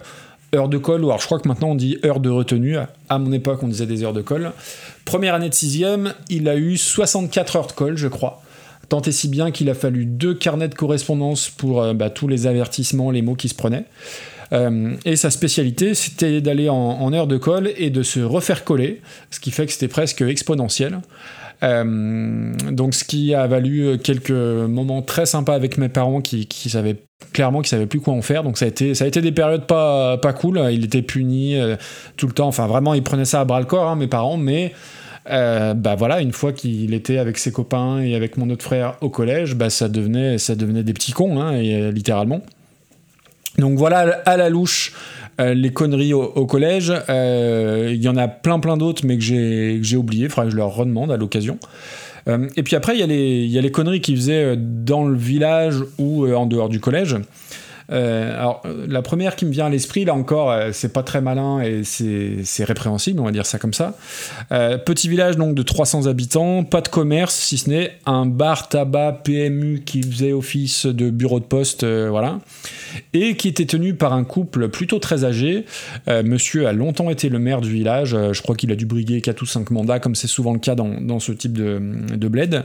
heures 0.55 0.69
de 0.69 0.77
colle, 0.77 1.03
ou 1.03 1.07
alors 1.07 1.19
je 1.19 1.25
crois 1.25 1.39
que 1.39 1.47
maintenant 1.47 1.69
on 1.69 1.75
dit 1.75 1.97
heures 2.05 2.19
de 2.19 2.29
retenue, 2.29 2.77
à 3.09 3.19
mon 3.19 3.31
époque 3.31 3.59
on 3.63 3.67
disait 3.67 3.85
des 3.85 4.03
heures 4.03 4.13
de 4.13 4.21
colle. 4.21 4.51
Première 5.05 5.35
année 5.35 5.49
de 5.49 5.53
sixième, 5.53 6.13
il 6.29 6.49
a 6.49 6.55
eu 6.55 6.77
64 6.77 7.55
heures 7.55 7.67
de 7.67 7.73
colle, 7.73 7.97
je 7.97 8.07
crois. 8.07 8.41
Tant 8.89 9.01
et 9.01 9.11
si 9.11 9.27
bien 9.27 9.51
qu'il 9.51 9.69
a 9.69 9.73
fallu 9.73 10.05
deux 10.05 10.33
carnets 10.33 10.67
de 10.67 10.75
correspondance 10.75 11.49
pour 11.49 11.81
euh, 11.81 11.93
bah, 11.93 12.09
tous 12.09 12.27
les 12.27 12.47
avertissements, 12.47 13.11
les 13.11 13.21
mots 13.21 13.35
qui 13.35 13.49
se 13.49 13.55
prenaient. 13.55 13.85
Euh, 14.53 14.95
et 15.05 15.15
sa 15.15 15.31
spécialité, 15.31 15.95
c'était 15.95 16.39
d'aller 16.39 16.69
en, 16.69 17.11
heure 17.13 17.27
de 17.27 17.37
colle 17.37 17.71
et 17.77 17.89
de 17.89 18.03
se 18.03 18.19
refaire 18.19 18.63
coller, 18.63 19.01
ce 19.31 19.39
qui 19.39 19.49
fait 19.49 19.65
que 19.65 19.71
c'était 19.71 19.87
presque 19.87 20.21
exponentiel. 20.21 20.99
Euh, 21.63 22.53
donc 22.71 22.93
ce 22.93 23.03
qui 23.03 23.33
a 23.33 23.47
valu 23.47 23.97
quelques 24.03 24.29
moments 24.29 25.01
très 25.01 25.25
sympas 25.25 25.55
avec 25.55 25.77
mes 25.77 25.89
parents 25.89 26.21
qui, 26.21 26.45
qui 26.45 26.69
savaient 26.69 26.97
clairement 27.33 27.61
qui 27.61 27.69
savaient 27.69 27.85
plus 27.85 27.99
quoi 27.99 28.13
en 28.13 28.21
faire. 28.21 28.43
Donc 28.43 28.57
ça 28.57 28.65
a 28.65 28.67
été 28.67 28.95
ça 28.95 29.05
a 29.05 29.07
été 29.07 29.21
des 29.21 29.31
périodes 29.31 29.65
pas 29.65 30.17
pas 30.17 30.33
cool. 30.33 30.61
Il 30.71 30.85
était 30.85 31.01
puni 31.01 31.55
euh, 31.55 31.75
tout 32.17 32.27
le 32.27 32.33
temps. 32.33 32.47
Enfin 32.47 32.67
vraiment 32.67 32.93
il 32.93 33.03
prenait 33.03 33.25
ça 33.25 33.41
à 33.41 33.45
bras 33.45 33.59
le 33.59 33.65
corps 33.65 33.89
hein, 33.89 33.95
mes 33.95 34.07
parents. 34.07 34.37
Mais 34.37 34.73
euh, 35.29 35.73
bah 35.73 35.95
voilà, 35.95 36.21
une 36.21 36.33
fois 36.33 36.53
qu'il 36.53 36.93
était 36.93 37.17
avec 37.17 37.37
ses 37.37 37.51
copains 37.51 37.99
et 37.99 38.15
avec 38.15 38.37
mon 38.37 38.49
autre 38.49 38.63
frère 38.63 38.95
au 39.01 39.09
collège, 39.09 39.55
bah 39.55 39.69
ça 39.69 39.89
devenait, 39.89 40.37
ça 40.37 40.55
devenait 40.55 40.83
des 40.83 40.93
petits 40.93 41.13
cons, 41.13 41.41
hein, 41.41 41.53
et, 41.53 41.91
littéralement. 41.91 42.41
Donc 43.57 43.77
voilà, 43.77 44.21
à 44.25 44.37
la 44.37 44.49
louche, 44.49 44.93
euh, 45.39 45.53
les 45.53 45.71
conneries 45.71 46.13
au, 46.13 46.45
collège. 46.45 46.93
Euh, 47.09 47.91
il 47.93 48.01
y 48.01 48.07
en 48.07 48.15
a 48.15 48.27
plein 48.27 48.59
plein 48.59 48.77
d'autres, 48.77 49.05
mais 49.05 49.17
que 49.17 49.23
j'ai 49.23 49.97
oublié. 49.97 50.29
Faudra 50.29 50.45
que 50.45 50.51
je 50.51 50.57
leur 50.57 50.73
redemande 50.73 51.11
à 51.11 51.17
l'occasion. 51.17 51.57
Euh, 52.27 52.47
et 52.55 52.63
puis 52.63 52.75
après, 52.75 52.97
il 52.97 53.11
y, 53.11 53.47
y, 53.47 53.57
a 53.57 53.61
les 53.61 53.71
conneries 53.71 54.01
qu'ils 54.01 54.15
faisaient 54.15 54.55
dans 54.57 55.05
le 55.05 55.17
village 55.17 55.75
ou 55.97 56.27
en 56.27 56.45
dehors 56.45 56.69
du 56.69 56.79
collège. 56.79 57.17
Euh, 57.91 58.37
alors, 58.37 58.63
la 58.87 59.01
première 59.01 59.35
qui 59.35 59.45
me 59.45 59.51
vient 59.51 59.67
à 59.67 59.69
l'esprit, 59.69 60.05
là 60.05 60.13
encore, 60.13 60.51
euh, 60.51 60.69
c'est 60.73 60.93
pas 60.93 61.03
très 61.03 61.21
malin 61.21 61.61
et 61.61 61.83
c'est 61.83 62.63
répréhensible, 62.63 63.19
on 63.19 63.25
va 63.25 63.31
dire 63.31 63.45
ça 63.45 63.59
comme 63.59 63.73
ça. 63.73 63.97
Euh, 64.51 64.77
petit 64.77 65.09
village 65.09 65.37
donc 65.37 65.55
de 65.55 65.61
300 65.61 66.07
habitants, 66.07 66.63
pas 66.63 66.81
de 66.81 66.87
commerce, 66.87 67.35
si 67.35 67.57
ce 67.57 67.69
n'est 67.69 67.91
un 68.05 68.25
bar 68.25 68.69
tabac 68.69 69.21
PMU 69.23 69.83
qui 69.85 70.01
faisait 70.01 70.33
office 70.33 70.85
de 70.85 71.09
bureau 71.09 71.39
de 71.39 71.45
poste, 71.45 71.85
voilà, 71.85 72.39
et 73.13 73.35
qui 73.35 73.47
était 73.47 73.65
tenu 73.65 73.95
par 73.95 74.13
un 74.13 74.23
couple 74.23 74.69
plutôt 74.69 74.99
très 74.99 75.23
âgé. 75.23 75.65
monsieur 76.07 76.67
a 76.67 76.73
longtemps 76.73 77.09
été 77.09 77.29
le 77.29 77.39
maire 77.39 77.61
du 77.61 77.69
village, 77.69 78.17
je 78.31 78.41
crois 78.41 78.55
qu'il 78.55 78.71
a 78.71 78.75
dû 78.75 78.85
briguer 78.85 79.21
4 79.21 79.41
ou 79.41 79.45
5 79.45 79.71
mandats, 79.71 79.99
comme 79.99 80.15
c'est 80.15 80.27
souvent 80.27 80.53
le 80.53 80.59
cas 80.59 80.75
dans, 80.75 81.01
dans 81.01 81.19
ce 81.19 81.31
type 81.31 81.53
de, 81.53 81.81
de, 82.15 82.27
bled. 82.27 82.63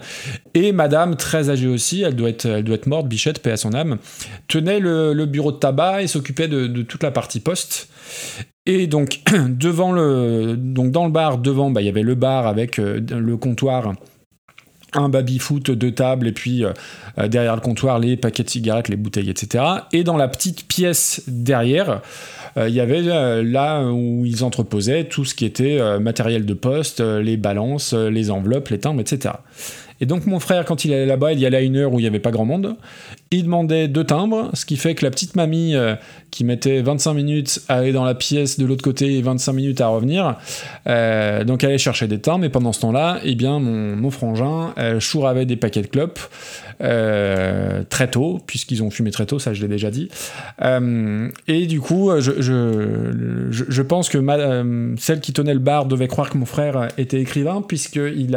Et 0.55 0.73
madame, 0.73 1.17
très 1.17 1.51
âgée 1.51 1.69
aussi, 1.69 2.03
elle 2.03 2.17
doit 2.17 2.31
être, 2.31 2.47
elle 2.47 2.65
doit 2.65 2.77
être 2.77 2.87
morte, 2.87 3.09
bichette, 3.09 3.41
paix 3.41 3.53
à 3.53 3.57
son 3.57 3.75
âme, 3.75 3.99
tenait 4.49 4.81
le 4.81 5.10
le, 5.13 5.27
bureau 5.27 5.53
de 5.53 5.59
tabac 5.59 6.03
et 6.03 6.07
s'occupait 6.07 6.49
de, 6.49 6.83
toute 6.83 7.03
la 7.03 7.11
partie 7.11 7.41
poste. 7.41 7.89
Et 8.67 8.87
donc, 8.87 9.21
devant 9.49 9.93
le, 9.93 10.57
donc 10.57 10.91
dans 10.91 11.05
le 11.05 11.13
bar, 11.13 11.39
devant, 11.39 11.71
bah, 11.71 11.81
il 11.81 11.87
y 11.87 11.89
avait 11.89 12.03
le 12.03 12.15
bar 12.15 12.47
avec 12.47 12.79
euh, 12.79 13.01
le 13.11 13.37
comptoir 13.37 13.95
un 14.93 15.09
baby-foot, 15.09 15.71
deux 15.71 15.93
tables, 15.93 16.27
et 16.27 16.33
puis 16.33 16.65
euh, 16.65 16.73
euh, 17.19 17.29
derrière 17.29 17.55
le 17.55 17.61
comptoir, 17.61 18.01
les 18.01 18.17
paquets 18.17 18.43
de 18.43 18.51
cigarettes, 18.51 18.89
les 18.89 18.97
bouteilles, 18.97 19.31
etc. 19.31 19.65
Et 19.93 20.03
dans 20.03 20.17
la 20.17 20.27
petite 20.27 20.67
pièce 20.67 21.23
derrière, 21.29 22.03
il 22.57 22.75
y 22.75 22.81
avait 22.81 23.01
là 23.45 23.85
où 23.85 24.27
ils 24.27 24.43
entreposaient 24.43 25.05
tout 25.05 25.25
ce 25.25 25.37
qui 25.37 25.45
était 25.45 25.79
matériel 26.01 26.45
de 26.45 26.55
poste, 26.55 27.01
les 27.01 27.37
balances, 27.37 27.95
les 27.95 28.33
enveloppes, 28.33 28.71
les 28.71 28.81
timbres, 28.81 29.01
etc. 29.01 29.35
Et 30.01 30.07
donc 30.07 30.27
mon 30.27 30.41
frère, 30.41 30.65
quand 30.65 30.85
il 30.85 30.93
allait 30.93 31.07
là-bas, 31.07 31.33
il 31.33 31.41
y 31.41 31.47
allait 31.47 31.59
à 31.59 31.61
une 31.61 31.77
heure 31.77 31.93
où 31.93 31.99
il 31.99 32.03
n'y 32.03 32.09
avait 32.09 32.21
pas 32.21 32.31
grand 32.31 32.45
monde. 32.45 32.77
Il 33.31 33.45
demandait 33.45 33.87
deux 33.87 34.05
timbres, 34.05 34.51
ce 34.55 34.65
qui 34.65 34.77
fait 34.77 34.95
que 34.95 35.05
la 35.05 35.11
petite 35.11 35.37
mamie 35.37 35.75
euh, 35.75 35.95
qui 36.31 36.45
mettait 36.45 36.81
25 36.81 37.15
minutes 37.15 37.61
à 37.69 37.77
aller 37.77 37.93
dans 37.93 38.05
la 38.05 38.15
pièce 38.15 38.59
de 38.59 38.65
l'autre 38.65 38.83
côté 38.83 39.19
et 39.19 39.23
25 39.23 39.53
minutes 39.53 39.81
à 39.81 39.89
revenir, 39.89 40.37
euh, 40.87 41.45
donc 41.45 41.63
allait 41.63 41.79
chercher 41.79 42.09
des 42.09 42.19
timbres. 42.19 42.45
Et 42.45 42.49
pendant 42.49 42.73
ce 42.73 42.81
temps-là, 42.81 43.21
eh 43.25 43.35
bien 43.35 43.61
mon, 43.61 44.11
frangin 44.11 44.73
euh, 44.79 44.99
avait 45.25 45.47
des 45.47 45.57
paquets 45.57 45.83
de 45.83 45.87
clopes 45.87 46.19
euh, 46.81 47.83
très 47.89 48.09
tôt, 48.11 48.41
puisqu'ils 48.47 48.83
ont 48.83 48.91
fumé 48.91 49.11
très 49.11 49.27
tôt, 49.27 49.39
ça 49.39 49.53
je 49.53 49.63
l'ai 49.63 49.69
déjà 49.69 49.91
dit. 49.91 50.09
et 51.49 51.67
du 51.67 51.81
coup, 51.81 52.11
je, 52.19 52.41
je, 52.41 53.83
pense 53.83 54.09
que 54.09 54.19
celle 54.99 55.21
qui 55.21 55.33
tenait 55.33 55.55
le 55.55 55.61
bar 55.61 55.87
devait 55.87 56.09
croire 56.09 56.31
que 56.31 56.39
mon 56.39 56.47
frère 56.47 56.89
était 56.99 57.21
écrivain, 57.21 57.63
puisqu'il 57.67 58.37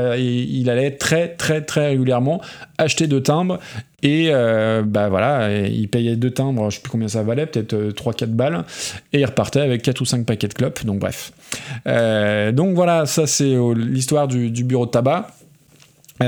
il 0.53 0.69
allait 0.69 0.91
très 0.91 1.29
très 1.29 1.61
très 1.61 1.89
régulièrement 1.89 2.41
acheter 2.77 3.07
deux 3.07 3.21
timbres 3.21 3.59
et 4.03 4.27
euh, 4.31 4.83
bah 4.85 5.07
voilà, 5.07 5.65
il 5.65 5.87
payait 5.87 6.17
deux 6.17 6.29
timbres, 6.29 6.69
je 6.69 6.75
sais 6.75 6.81
plus 6.81 6.91
combien 6.91 7.07
ça 7.07 7.23
valait, 7.23 7.45
peut-être 7.45 7.73
3-4 7.73 8.23
euh, 8.23 8.27
balles, 8.27 8.65
et 9.13 9.21
il 9.21 9.25
repartait 9.25 9.61
avec 9.61 9.81
4 9.81 10.01
ou 10.01 10.05
5 10.05 10.25
paquets 10.25 10.49
de 10.49 10.53
clopes, 10.53 10.85
donc 10.85 10.99
bref. 10.99 11.31
Euh, 11.87 12.51
donc 12.51 12.75
voilà, 12.75 13.05
ça 13.05 13.25
c'est 13.27 13.55
l'histoire 13.75 14.27
du, 14.27 14.49
bureau 14.65 14.85
de 14.85 14.91
tabac. 14.91 15.27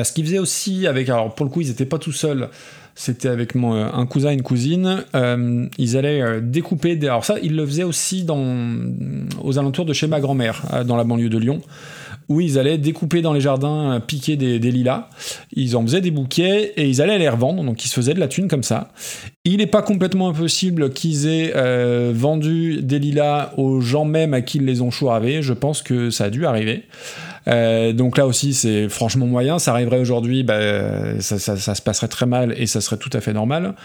Ce 0.03 0.13
qu'ils 0.13 0.25
faisaient 0.25 0.39
aussi 0.39 0.87
avec, 0.87 1.09
alors 1.09 1.33
pour 1.33 1.45
le 1.45 1.51
coup 1.51 1.61
ils 1.61 1.69
n'étaient 1.69 1.85
pas 1.85 1.99
tout 1.99 2.11
seuls, 2.11 2.49
c'était 2.95 3.27
avec 3.27 3.55
mon, 3.55 3.73
un 3.73 4.05
cousin 4.05 4.31
et 4.31 4.33
une 4.33 4.41
cousine, 4.41 5.03
ils 5.77 5.97
allaient 5.97 6.41
découper, 6.41 6.97
alors 7.03 7.25
ça 7.25 7.35
ils 7.43 7.55
le 7.55 7.65
faisaient 7.65 7.83
aussi 7.83 8.25
aux 9.43 9.59
alentours 9.59 9.85
de 9.85 9.93
chez 9.93 10.07
ma 10.07 10.19
grand-mère, 10.19 10.63
dans 10.85 10.95
la 10.95 11.03
banlieue 11.03 11.29
de 11.29 11.37
Lyon 11.37 11.61
où 12.27 12.41
ils 12.41 12.57
allaient 12.57 12.77
découper 12.77 13.21
dans 13.21 13.33
les 13.33 13.41
jardins, 13.41 13.93
euh, 13.93 13.99
piquer 13.99 14.35
des, 14.35 14.59
lilas. 14.59 15.09
Ils 15.53 15.77
en 15.77 15.83
faisaient 15.83 16.01
des 16.01 16.11
bouquets 16.11 16.73
et 16.75 16.87
ils 16.87 17.01
allaient 17.01 17.19
les 17.19 17.29
revendre, 17.29 17.63
donc 17.63 17.85
ils 17.85 17.87
se 17.87 17.95
faisaient 17.95 18.13
de 18.13 18.19
la 18.19 18.27
thune 18.27 18.47
comme 18.47 18.63
ça. 18.63 18.91
Il 19.43 19.57
n'est 19.57 19.67
pas 19.67 19.81
complètement 19.81 20.29
impossible 20.29 20.91
qu'ils 20.91 21.27
aient 21.27 21.53
euh, 21.55 22.11
vendu 22.15 22.81
des 22.81 22.99
lilas 22.99 23.51
aux 23.57 23.79
gens 23.79 24.05
même 24.05 24.33
à 24.33 24.41
qui 24.41 24.57
ils 24.57 24.65
les 24.65 24.81
ont 24.81 24.91
choiravés. 24.91 25.41
Je 25.41 25.53
pense 25.53 25.81
que 25.81 26.09
ça 26.09 26.25
a 26.25 26.29
dû 26.29 26.45
arriver. 26.45 26.83
Euh, 27.47 27.93
donc 27.93 28.17
là 28.17 28.25
aussi, 28.25 28.53
c'est 28.53 28.89
franchement 28.89 29.27
moyen. 29.27 29.59
Ça 29.59 29.71
arriverait 29.71 29.99
aujourd'hui, 29.99 30.43
bah, 30.43 30.59
ça, 31.19 31.39
se 31.57 31.81
passerait 31.81 32.07
très 32.07 32.25
mal 32.25 32.53
et 32.57 32.65
ça 32.67 32.81
serait 32.81 32.97
tout 32.97 33.09
à 33.13 33.21
fait 33.21 33.33
normal. 33.33 33.75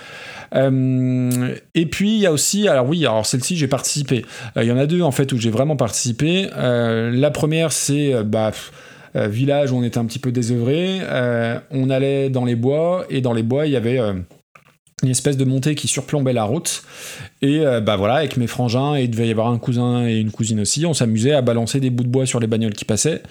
Euh, 0.54 1.54
et 1.74 1.86
puis 1.86 2.14
il 2.14 2.20
y 2.20 2.26
a 2.26 2.32
aussi, 2.32 2.68
alors 2.68 2.88
oui, 2.88 3.04
alors 3.06 3.26
celle-ci 3.26 3.56
j'ai 3.56 3.68
participé. 3.68 4.24
Euh, 4.56 4.64
il 4.64 4.68
y 4.68 4.72
en 4.72 4.78
a 4.78 4.86
deux 4.86 5.02
en 5.02 5.12
fait 5.12 5.32
où 5.32 5.38
j'ai 5.38 5.50
vraiment 5.50 5.76
participé. 5.76 6.48
Euh, 6.56 7.10
la 7.10 7.30
première 7.30 7.72
c'est 7.72 8.22
bah, 8.24 8.52
village 9.14 9.72
où 9.72 9.76
on 9.76 9.82
était 9.82 9.98
un 9.98 10.04
petit 10.04 10.18
peu 10.18 10.32
désœuvré. 10.32 11.00
on 11.70 11.90
allait 11.90 12.30
dans 12.30 12.44
les 12.44 12.56
bois 12.56 13.04
et 13.10 13.20
dans 13.20 13.32
les 13.32 13.42
bois 13.42 13.66
il 13.66 13.72
y 13.72 13.76
avait 13.76 14.00
une 15.02 15.10
espèce 15.10 15.36
de 15.36 15.44
montée 15.44 15.74
qui 15.74 15.88
surplombait 15.88 16.32
la 16.32 16.44
route. 16.44 16.82
Et 17.42 17.64
bah 17.82 17.96
voilà, 17.96 18.16
avec 18.16 18.36
mes 18.36 18.46
frangins, 18.46 18.96
et 18.96 19.04
il 19.04 19.10
devait 19.10 19.28
y 19.28 19.30
avoir 19.30 19.48
un 19.48 19.58
cousin 19.58 20.06
et 20.06 20.16
une 20.16 20.30
cousine 20.30 20.60
aussi, 20.60 20.84
on 20.84 20.92
s'amusait 20.92 21.32
à 21.32 21.40
balancer 21.40 21.80
des 21.80 21.88
bouts 21.88 22.04
de 22.04 22.08
bois 22.08 22.26
sur 22.26 22.38
les 22.38 22.46
bagnoles 22.46 22.74
qui 22.74 22.84
passaient. 22.84 23.22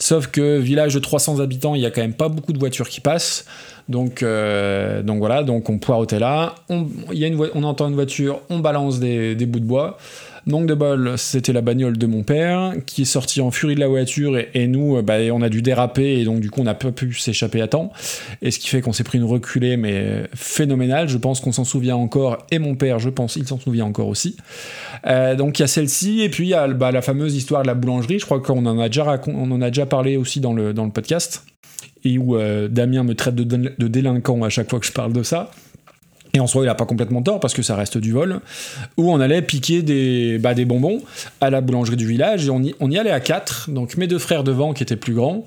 Sauf 0.00 0.26
que 0.26 0.58
village 0.58 0.94
de 0.94 0.98
300 0.98 1.38
habitants, 1.38 1.76
il 1.76 1.80
y 1.80 1.86
a 1.86 1.90
quand 1.92 2.00
même 2.00 2.12
pas 2.12 2.28
beaucoup 2.28 2.52
de 2.52 2.58
voitures 2.58 2.88
qui 2.88 3.00
passent. 3.00 3.46
Donc, 3.88 4.22
euh, 4.22 5.02
donc 5.02 5.18
voilà, 5.18 5.42
donc 5.42 5.68
on 5.68 5.78
poireautait 5.78 6.18
là, 6.18 6.54
on, 6.68 6.86
y 7.12 7.32
on 7.54 7.62
entend 7.64 7.88
une 7.88 7.94
voiture, 7.94 8.40
on 8.48 8.60
balance 8.60 9.00
des, 9.00 9.34
bouts 9.46 9.60
de 9.60 9.64
bois. 9.64 9.98
Donc 10.46 10.66
de 10.66 10.74
bol, 10.74 11.14
c'était 11.16 11.52
la 11.52 11.60
bagnole 11.60 11.96
de 11.96 12.06
mon 12.06 12.22
père 12.22 12.72
qui 12.86 13.02
est 13.02 13.06
sorti 13.06 13.40
en 13.40 13.50
furie 13.50 13.74
de 13.74 13.80
la 13.80 13.88
voiture 13.88 14.36
et, 14.54 14.66
nous, 14.66 14.96
euh, 14.96 15.02
bah, 15.02 15.18
on 15.32 15.42
a 15.42 15.48
dû 15.48 15.62
déraper 15.62 16.20
et 16.20 16.24
donc 16.24 16.40
du 16.40 16.50
coup 16.50 16.60
on 16.60 16.64
n'a 16.64 16.74
pas 16.74 16.92
pu 16.92 17.14
s'échapper 17.14 17.60
à 17.60 17.68
temps. 17.68 17.92
Et 18.42 18.50
ce 18.50 18.58
qui 18.58 18.68
fait 18.68 18.80
qu'on 18.80 18.92
s'est 18.92 19.04
pris 19.04 19.18
une 19.18 19.24
reculée 19.24 19.76
mais 19.76 20.24
phénoménale. 20.34 21.08
Je 21.08 21.18
pense 21.18 21.40
qu'on 21.40 21.52
s'en 21.52 21.64
souvient 21.64 21.96
encore 21.96 22.38
et 22.50 22.58
mon 22.58 22.74
père, 22.74 22.98
je 22.98 23.10
pense, 23.10 23.36
il 23.36 23.46
s'en 23.46 23.58
souvient 23.58 23.84
encore 23.84 24.08
aussi. 24.08 24.36
Euh, 25.06 25.34
donc 25.34 25.58
il 25.58 25.62
y 25.62 25.64
a 25.64 25.68
celle-ci 25.68 26.22
et 26.22 26.28
puis 26.28 26.44
il 26.44 26.50
y 26.50 26.54
a 26.54 26.68
bah, 26.68 26.92
la 26.92 27.02
fameuse 27.02 27.34
histoire 27.34 27.62
de 27.62 27.68
la 27.68 27.74
boulangerie. 27.74 28.18
Je 28.18 28.24
crois 28.24 28.40
qu'on 28.40 28.66
en 28.66 28.78
a 28.78 28.88
déjà 28.88 29.86
parlé 29.86 30.16
aussi 30.16 30.40
dans 30.40 30.52
le 30.52 30.72
dans 30.72 30.84
le 30.84 30.90
podcast 30.92 31.44
et 32.04 32.18
où 32.18 32.36
euh, 32.36 32.68
Damien 32.68 33.04
me 33.04 33.14
traite 33.14 33.34
de, 33.34 33.88
délinquant 33.88 34.42
à 34.42 34.48
chaque 34.48 34.70
fois 34.70 34.80
que 34.80 34.86
je 34.86 34.92
parle 34.92 35.12
de 35.12 35.22
ça. 35.22 35.50
Et 36.34 36.40
en 36.40 36.46
soi, 36.46 36.62
il 36.62 36.66
n'a 36.66 36.74
pas 36.74 36.86
complètement 36.86 37.22
tort 37.22 37.40
parce 37.40 37.52
que 37.52 37.62
ça 37.62 37.76
reste 37.76 37.98
du 37.98 38.12
vol. 38.12 38.40
Où 38.96 39.10
on 39.12 39.20
allait 39.20 39.42
piquer 39.42 39.82
des, 39.82 40.38
bah, 40.38 40.54
des 40.54 40.64
bonbons 40.64 41.02
à 41.40 41.50
la 41.50 41.60
boulangerie 41.60 41.96
du 41.96 42.06
village 42.06 42.46
et 42.46 42.50
on 42.50 42.62
y, 42.90 42.98
allait 42.98 43.10
à 43.10 43.20
quatre. 43.20 43.70
Donc 43.70 43.96
mes 43.96 44.06
deux 44.06 44.18
frères 44.18 44.44
devant 44.44 44.72
qui 44.72 44.82
étaient 44.82 44.96
plus 44.96 45.14
grands, 45.14 45.44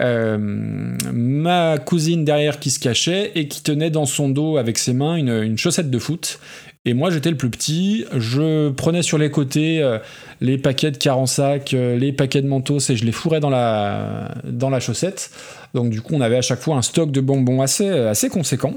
euh, 0.00 0.38
ma 0.38 1.78
cousine 1.78 2.24
derrière 2.24 2.60
qui 2.60 2.70
se 2.70 2.78
cachait 2.78 3.32
et 3.34 3.48
qui 3.48 3.62
tenait 3.62 3.90
dans 3.90 4.06
son 4.06 4.28
dos 4.28 4.56
avec 4.56 4.78
ses 4.78 4.92
mains 4.92 5.16
une 5.16 5.58
chaussette 5.58 5.90
de 5.90 5.98
foot. 5.98 6.38
Et 6.86 6.94
moi, 6.94 7.10
j'étais 7.10 7.30
le 7.30 7.36
plus 7.36 7.50
petit. 7.50 8.06
Je 8.16 8.70
prenais 8.70 9.02
sur 9.02 9.18
les 9.18 9.30
côtés 9.30 9.82
euh, 9.82 9.98
les 10.40 10.56
paquets 10.56 10.90
de 10.90 10.96
carensac, 10.96 11.72
les 11.72 12.12
paquets 12.12 12.40
de 12.40 12.48
mentos 12.48 12.78
et 12.90 12.96
je 12.96 13.04
les 13.04 13.12
fourrais 13.12 13.40
dans 13.40 13.50
la, 13.50 14.80
chaussette. 14.80 15.30
Donc 15.74 15.90
du 15.90 16.00
coup, 16.00 16.14
on 16.14 16.22
avait 16.22 16.38
à 16.38 16.42
chaque 16.42 16.60
fois 16.60 16.76
un 16.76 16.82
stock 16.82 17.12
de 17.12 17.20
bonbons 17.20 17.60
assez, 17.60 17.88
assez 17.88 18.30
conséquent. 18.30 18.74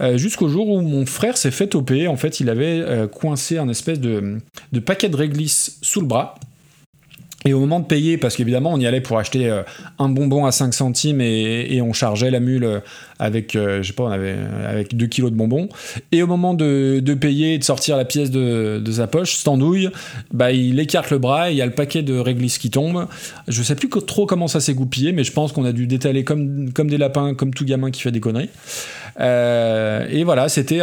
Euh, 0.00 0.16
jusqu'au 0.18 0.48
jour 0.48 0.68
où 0.68 0.80
mon 0.80 1.06
frère 1.06 1.36
s'est 1.36 1.50
fait 1.50 1.68
toper. 1.68 2.08
En 2.08 2.16
fait, 2.16 2.40
il 2.40 2.50
avait 2.50 2.80
euh, 2.80 3.06
coincé 3.06 3.58
un 3.58 3.68
espèce 3.68 4.00
de 4.00 4.40
paquet 4.84 5.08
de 5.08 5.16
réglisse 5.16 5.78
sous 5.80 6.00
le 6.00 6.06
bras. 6.06 6.34
Et 7.44 7.52
au 7.52 7.60
moment 7.60 7.80
de 7.80 7.86
payer, 7.86 8.18
parce 8.18 8.36
qu'évidemment 8.36 8.72
on 8.72 8.78
y 8.78 8.86
allait 8.86 9.00
pour 9.00 9.18
acheter 9.18 9.50
euh, 9.50 9.62
un 9.98 10.08
bonbon 10.08 10.46
à 10.46 10.52
5 10.52 10.72
centimes 10.72 11.20
et, 11.20 11.80
on 11.82 11.92
chargeait 11.92 12.30
la 12.30 12.38
mule 12.38 12.64
euh, 12.64 12.80
avec, 13.18 13.56
euh, 13.56 13.82
je 13.82 13.88
sais 13.88 13.92
pas, 13.94 14.04
on 14.04 14.10
avait 14.10 14.36
avec 14.64 14.96
2 14.96 15.06
kilos 15.06 15.32
de 15.32 15.36
bonbons. 15.36 15.68
Et 16.12 16.22
au 16.22 16.28
moment 16.28 16.54
de, 16.54 17.02
payer 17.20 17.54
et 17.54 17.58
de 17.58 17.64
sortir 17.64 17.96
la 17.96 18.04
pièce 18.04 18.30
de, 18.30 18.82
sa 18.90 19.06
poche, 19.06 19.34
standouille, 19.34 19.88
bah, 20.32 20.52
il 20.52 20.78
écarte 20.78 21.10
le 21.10 21.18
bras 21.18 21.50
et 21.50 21.54
il 21.54 21.56
y 21.56 21.62
a 21.62 21.66
le 21.66 21.72
paquet 21.72 22.02
de 22.02 22.16
réglisse 22.16 22.58
qui 22.58 22.70
tombe. 22.70 23.06
Je 23.48 23.62
sais 23.62 23.74
plus 23.74 23.88
trop 23.88 24.26
comment 24.26 24.48
ça 24.48 24.60
s'est 24.60 24.74
goupillé, 24.74 25.12
mais 25.12 25.24
je 25.24 25.32
pense 25.32 25.52
qu'on 25.52 25.64
a 25.64 25.72
dû 25.72 25.86
détaler 25.86 26.24
comme, 26.24 26.72
comme 26.72 26.88
des 26.88 26.98
lapins, 26.98 27.34
comme 27.34 27.52
tout 27.52 27.64
gamin 27.64 27.90
qui 27.90 28.02
fait 28.02 28.12
des 28.12 28.20
conneries. 28.20 28.50
Et 29.18 30.24
voilà, 30.24 30.48
c'était 30.48 30.80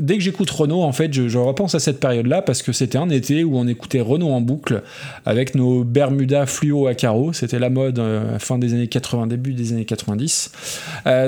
dès 0.00 0.16
que 0.16 0.22
j'écoute 0.22 0.50
Renault, 0.50 0.82
en 0.82 0.92
fait, 0.92 1.12
je, 1.12 1.38
repense 1.38 1.74
à 1.74 1.80
cette 1.80 2.00
période-là 2.00 2.42
parce 2.42 2.62
que 2.62 2.72
c'était 2.72 2.98
un 2.98 3.10
été 3.10 3.44
où 3.44 3.56
on 3.56 3.66
écoutait 3.66 4.00
Renault 4.00 4.30
en 4.30 4.40
boucle 4.40 4.82
avec 5.26 5.54
nos 5.54 5.84
Bermuda 5.92 6.46
fluo 6.46 6.86
à 6.86 6.94
carreaux. 6.94 7.32
C'était 7.32 7.58
la 7.58 7.70
mode 7.70 7.98
euh, 7.98 8.38
fin 8.38 8.58
des 8.58 8.74
années 8.74 8.88
80, 8.88 9.26
début 9.26 9.52
des 9.52 9.72
années 9.72 9.84
90. 9.84 10.52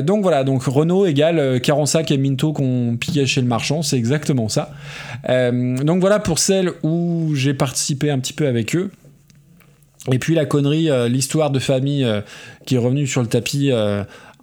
donc 0.02 0.22
voilà, 0.22 0.44
donc 0.44 0.62
Renault 0.64 1.06
égale 1.06 1.60
Carensac 1.60 2.10
et 2.10 2.18
Minto 2.18 2.52
qu'on 2.52 2.96
piquait 2.98 3.26
chez 3.26 3.40
le 3.40 3.46
marchand, 3.46 3.82
c'est 3.82 3.96
exactement 3.96 4.48
ça. 4.48 4.70
donc 5.28 6.00
voilà 6.00 6.18
pour 6.18 6.38
celles 6.38 6.70
où 6.82 7.32
j'ai 7.34 7.54
participé 7.54 8.10
un 8.10 8.18
petit 8.18 8.32
peu 8.32 8.46
avec 8.46 8.74
eux. 8.76 8.90
Et 10.12 10.18
puis 10.18 10.34
la 10.34 10.44
connerie, 10.44 10.88
l'histoire 11.08 11.50
de 11.50 11.58
famille 11.58 12.06
qui 12.66 12.74
est 12.74 12.78
revenue 12.78 13.06
sur 13.06 13.22
le 13.22 13.28
tapis 13.28 13.72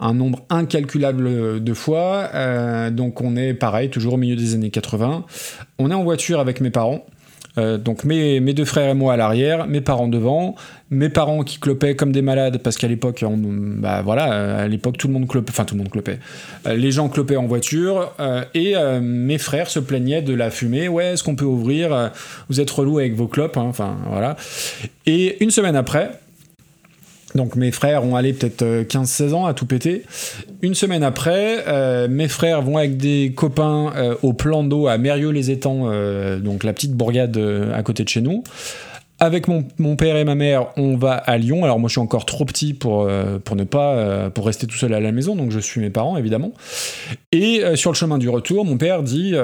un 0.02 0.14
nombre 0.14 0.44
incalculable 0.50 1.62
de 1.62 1.74
fois. 1.74 2.28
Euh, 2.34 2.90
donc 2.90 3.20
on 3.20 3.36
est 3.36 3.54
pareil, 3.54 3.88
toujours 3.88 4.14
au 4.14 4.16
milieu 4.16 4.36
des 4.36 4.54
années 4.54 4.70
80. 4.70 5.24
On 5.78 5.90
est 5.90 5.94
en 5.94 6.02
voiture 6.02 6.40
avec 6.40 6.60
mes 6.60 6.70
parents. 6.70 7.06
Euh, 7.58 7.76
donc 7.78 8.04
mes, 8.04 8.40
deux 8.40 8.64
frères 8.64 8.88
et 8.88 8.94
moi 8.94 9.14
à 9.14 9.16
l'arrière, 9.16 9.66
mes 9.66 9.80
parents 9.80 10.08
devant, 10.08 10.54
mes 10.90 11.08
parents 11.08 11.42
qui 11.42 11.58
clopaient 11.58 11.94
comme 11.94 12.12
des 12.12 12.22
malades 12.22 12.58
parce 12.58 12.76
qu'à 12.78 12.88
l'époque, 12.88 13.24
bah 13.26 14.02
voilà, 14.02 14.58
à 14.60 14.68
l'époque 14.68 14.96
tout 14.96 15.06
le 15.06 15.12
monde 15.12 15.28
clopait, 15.28 15.50
enfin 15.50 15.64
tout 15.64 15.74
le 15.74 15.80
monde 15.80 15.90
clopait, 15.90 16.18
euh, 16.66 16.74
les 16.74 16.90
gens 16.90 17.08
clopaient 17.08 17.36
en 17.36 17.46
voiture 17.46 18.14
et 18.54 18.74
mes 19.00 19.38
frères 19.38 19.68
se 19.68 19.78
plaignaient 19.78 20.22
de 20.22 20.34
la 20.34 20.50
fumée. 20.50 20.88
Ouais, 20.88 21.12
est-ce 21.12 21.22
qu'on 21.22 21.36
peut 21.36 21.44
ouvrir? 21.44 22.12
Vous 22.48 22.60
êtes 22.60 22.70
relou 22.70 22.98
avec 22.98 23.14
vos 23.14 23.28
clopes, 23.28 23.56
hein, 23.56 23.66
enfin 23.68 23.96
voilà. 24.08 24.36
Et 25.06 25.42
une 25.42 25.50
semaine 25.50 25.76
après, 25.76 26.10
donc 27.34 27.56
mes 27.56 27.70
frères 27.70 28.04
ont 28.04 28.16
allé 28.16 28.32
peut-être 28.32 28.64
15-16 28.64 29.22
euh, 29.22 29.32
ans 29.32 29.46
à 29.46 29.54
tout 29.54 29.66
péter. 29.66 30.02
Une 30.60 30.74
semaine 30.74 31.02
après, 31.02 31.64
euh, 31.66 32.08
mes 32.08 32.28
frères 32.28 32.62
vont 32.62 32.76
avec 32.76 32.96
des 32.96 33.32
copains 33.34 33.92
euh, 33.96 34.14
au 34.22 34.32
plan 34.32 34.62
d'eau 34.62 34.86
à 34.86 34.98
Mérieux-les-Étangs, 34.98 35.90
donc 36.38 36.64
la 36.64 36.72
petite 36.72 36.92
bourgade 36.92 37.38
à 37.74 37.82
côté 37.82 38.04
de 38.04 38.08
chez 38.08 38.20
nous. 38.20 38.44
Avec 39.22 39.46
mon, 39.46 39.62
père 39.94 40.16
et 40.16 40.24
ma 40.24 40.34
mère, 40.34 40.72
on 40.76 40.96
va 40.96 41.12
à 41.12 41.38
Lyon. 41.38 41.62
Alors 41.62 41.78
moi, 41.78 41.86
je 41.86 41.92
suis 41.92 42.00
encore 42.00 42.26
trop 42.26 42.44
petit 42.44 42.74
pour, 42.74 43.02
euh, 43.02 43.38
ne 43.54 43.62
pas 43.62 43.92
euh, 43.92 44.30
pour 44.30 44.46
rester 44.46 44.66
tout 44.66 44.76
seul 44.76 44.92
à 44.94 44.98
la 44.98 45.12
maison, 45.12 45.36
donc 45.36 45.52
je 45.52 45.60
suis 45.60 45.80
mes 45.80 45.90
parents 45.90 46.16
évidemment. 46.16 46.50
Et 47.30 47.62
euh, 47.62 47.76
sur 47.76 47.92
le 47.92 47.94
chemin 47.94 48.18
du 48.18 48.28
retour, 48.28 48.64
mon 48.64 48.78
père 48.78 49.04
dit 49.04 49.36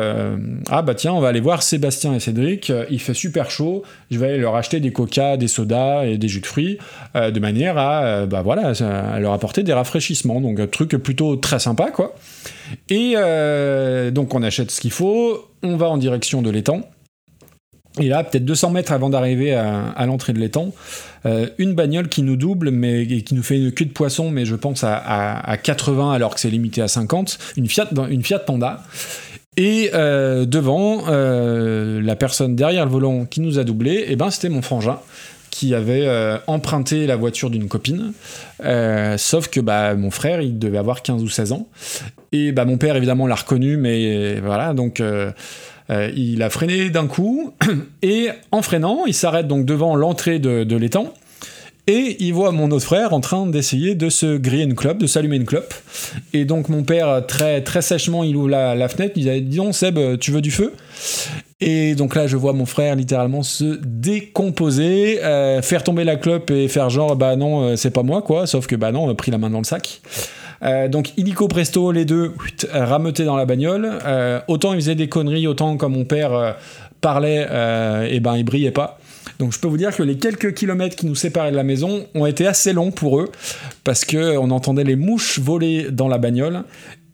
ah 0.69 0.83
bah 0.83 0.97
tiens, 0.97 1.13
on 1.13 1.21
va 1.21 1.29
aller 1.29 1.39
voir 1.39 1.63
Sébastien 1.63 2.13
et 2.13 2.19
Cédric. 2.19 2.73
Il 2.91 2.99
fait 2.99 3.15
super 3.15 3.53
chaud. 3.53 3.85
Je 4.11 4.19
vais 4.19 4.31
aller 4.31 4.39
leur 4.39 4.57
acheter 4.57 4.81
des 4.81 4.91
coca, 4.91 5.37
des 5.37 5.47
sodas 5.47 6.07
et 6.07 6.19
des 6.19 6.27
jus 6.27 6.41
de 6.41 6.47
fruits, 6.47 6.79
de 7.15 7.39
manière 7.39 7.79
à 7.79 8.27
bah 8.27 8.43
voilà, 8.43 8.73
à 8.81 9.21
leur 9.21 9.33
apporter 9.33 9.63
des 9.63 9.75
rafraîchissements. 9.75 10.41
Donc 10.41 10.59
un 10.59 10.67
truc 10.67 10.97
plutôt 10.97 11.37
très 11.37 11.61
sympa 11.61 11.93
quoi. 11.93 12.17
Et 12.91 13.15
donc 14.11 14.35
on 14.35 14.43
achète 14.43 14.73
ce 14.73 14.81
qu'il 14.81 14.91
faut. 14.91 15.47
On 15.63 15.77
va 15.77 15.89
en 15.89 15.99
direction 15.99 16.43
de 16.43 16.51
l'étang. 16.51 16.83
Et 18.01 18.09
là, 18.09 18.25
peut-être 18.25 18.45
200 18.45 18.71
mètres 18.71 18.93
avant 18.93 19.11
d'arriver 19.11 19.55
à, 19.55 20.07
l'entrée 20.07 20.33
de 20.33 20.39
l'étang, 20.39 20.73
euh, 21.27 21.49
une 21.59 21.75
bagnole 21.75 22.09
qui 22.09 22.23
nous 22.23 22.37
double, 22.37 22.71
mais 22.71 23.07
qui 23.23 23.35
nous 23.35 23.43
fait 23.43 23.57
une 23.57 23.73
queue 23.73 23.85
de 23.85 23.91
poisson, 23.91 24.31
mais 24.31 24.45
je 24.45 24.55
pense 24.55 24.85
à, 24.85 25.57
80 25.63 26.13
alors 26.13 26.35
que 26.35 26.41
c'est 26.41 26.51
limité 26.51 26.83
à 26.83 26.89
50, 26.89 27.39
une 27.57 27.69
Fiat, 27.69 28.39
Panda. 28.41 28.83
Et 29.57 29.91
euh, 29.95 30.45
devant, 30.45 31.05
euh, 31.09 32.01
la 32.01 32.15
personne 32.15 32.55
derrière 32.55 32.85
le 32.85 32.93
volant 32.93 33.25
qui 33.25 33.41
nous 33.41 33.59
a 33.59 33.65
doublé, 33.65 33.93
et 33.93 34.13
eh 34.13 34.17
ben, 34.17 34.31
c'était 34.31 34.49
mon 34.49 34.63
frangin 34.63 34.99
qui 35.51 35.75
avait 35.75 36.07
emprunté 36.47 37.09
la 37.09 37.17
voiture 37.17 37.51
d'une 37.51 37.67
copine. 37.67 38.13
sauf 39.17 39.49
que 39.49 39.61
bah, 39.61 39.97
mon 39.97 40.13
frère, 40.13 40.41
il 40.41 40.59
devait 40.59 40.79
avoir 40.79 41.03
15 41.03 41.23
ou 41.23 41.29
16 41.29 41.53
ans. 41.53 41.67
Et 42.31 42.53
bah, 42.53 42.65
mon 42.65 42.77
père, 42.77 42.95
évidemment, 42.95 43.27
l'a 43.27 43.35
reconnu, 43.35 43.77
mais 43.77 44.39
voilà, 44.39 44.73
donc 44.73 45.03
euh, 45.91 46.11
il 46.17 46.43
a 46.43 46.51
freiné 46.51 46.91
d'un 46.91 47.07
coup, 47.07 47.55
et 48.03 48.29
en 48.53 48.63
freinant, 48.63 49.05
il 49.07 49.15
s'arrête 49.15 49.47
donc 49.47 49.65
devant 49.65 49.97
l'entrée 49.97 50.39
de, 50.39 50.77
l'étang, 50.77 51.13
et 51.87 52.17
il 52.21 52.33
voit 52.35 52.53
mon 52.53 52.71
autre 52.71 52.85
frère 52.85 53.15
en 53.15 53.21
train 53.21 53.47
d'essayer 53.47 53.95
de 53.95 54.11
se 54.11 54.37
griller 54.37 54.65
une 54.65 54.75
clope, 54.75 54.99
de 54.99 55.07
s'allumer 55.07 55.37
une 55.37 55.47
clope. 55.47 55.73
Et 56.35 56.45
donc 56.45 56.69
mon 56.69 56.83
père, 56.83 57.27
très, 57.27 57.63
très 57.63 57.81
sèchement, 57.81 58.25
il 58.25 58.37
ouvre 58.37 58.51
la, 58.51 58.89
fenêtre, 58.89 59.15
il 59.17 59.25
dit 59.25 59.43
Dis 59.43 59.57
donc, 59.57 59.75
Seb, 59.75 59.99
tu 60.19 60.31
veux 60.31 60.43
du 60.43 60.51
feu? 60.51 60.75
Et 61.61 61.97
donc 61.97 62.15
là, 62.15 62.27
je 62.27 62.37
vois 62.37 62.53
mon 62.53 62.67
frère 62.67 62.95
littéralement 62.95 63.43
se 63.43 63.79
décomposer, 63.83 65.23
euh, 65.25 65.61
faire 65.61 65.83
tomber 65.83 66.05
la 66.05 66.17
clope 66.17 66.51
et 66.51 66.69
faire 66.69 66.89
genre, 66.89 67.17
bah 67.17 67.35
non, 67.35 67.63
euh, 67.63 67.77
c'est 67.77 67.91
pas 67.91 68.05
moi, 68.05 68.23
quoi. 68.23 68.47
Sauf 68.47 68.67
que, 68.69 68.77
bah 68.77 68.93
non, 68.93 69.05
on 69.05 69.11
a 69.11 69.15
pris 69.15 69.33
la 69.33 69.39
main 69.39 69.51
dans 69.51 69.59
le 69.59 69.65
sac. 69.65 70.01
Euh, 70.63 70.89
donc 70.89 71.17
illico 71.17 71.49
presto, 71.49 71.93
les 71.93 72.05
deux 72.05 72.33
rameutés 72.73 73.25
dans 73.25 73.37
la 73.37 73.47
bagnole. 73.47 73.91
autant 74.49 74.73
ils 74.73 74.81
faisaient 74.81 74.95
des 74.95 75.09
conneries, 75.09 75.47
autant 75.47 75.77
quand 75.77 75.89
mon 75.89 76.05
père 76.05 76.57
parlait, 77.01 77.47
et 78.11 78.21
ben 78.21 78.37
il 78.37 78.45
brillait 78.45 78.71
pas. 78.71 78.99
Donc 79.39 79.53
je 79.53 79.61
peux 79.61 79.69
vous 79.69 79.77
dire 79.77 79.95
que 79.95 80.03
les 80.03 80.17
quelques 80.17 80.55
kilomètres 80.55 80.97
qui 80.97 81.07
nous 81.07 81.15
séparaient 81.15 81.53
de 81.53 81.57
la 81.57 81.63
maison 81.63 82.07
ont 82.15 82.27
été 82.27 82.47
assez 82.47 82.73
longs 82.73 82.91
pour 82.91 83.21
eux, 83.21 83.31
parce 83.85 84.05
qu'on 84.05 84.51
entendait 84.51 84.85
les 84.85 84.97
mouches 84.97 85.39
voler 85.39 85.91
dans 85.91 86.09
la 86.09 86.19
bagnole, 86.19 86.65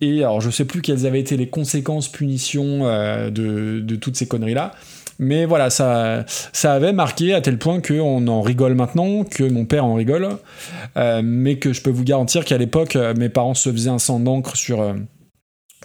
et 0.04 0.22
alors, 0.22 0.40
je 0.40 0.50
sais 0.50 0.64
plus 0.64 0.82
quelles 0.82 1.06
avaient 1.06 1.20
été 1.20 1.36
les 1.36 1.48
conséquences, 1.48 2.08
punitions 2.08 2.80
euh, 2.82 3.30
de, 3.30 3.96
toutes 3.96 4.16
ces 4.16 4.26
conneries-là. 4.26 4.74
Mais 5.18 5.44
voilà, 5.44 5.70
ça, 5.70 6.24
ça 6.26 6.72
avait 6.72 6.92
marqué 6.92 7.34
à 7.34 7.40
tel 7.40 7.58
point 7.58 7.80
qu'on 7.80 8.26
en 8.26 8.42
rigole 8.42 8.74
maintenant, 8.74 9.24
que 9.24 9.44
mon 9.44 9.64
père 9.64 9.84
en 9.84 9.94
rigole, 9.94 10.28
euh, 10.96 11.22
mais 11.24 11.58
que 11.58 11.72
je 11.72 11.82
peux 11.82 11.90
vous 11.90 12.04
garantir 12.04 12.44
qu'à 12.44 12.58
l'époque, 12.58 12.96
euh, 12.96 13.14
mes 13.16 13.28
parents 13.28 13.54
se 13.54 13.70
faisaient 13.70 13.90
un 13.90 13.98
sang 13.98 14.20
d'encre 14.20 14.56
sur, 14.56 14.94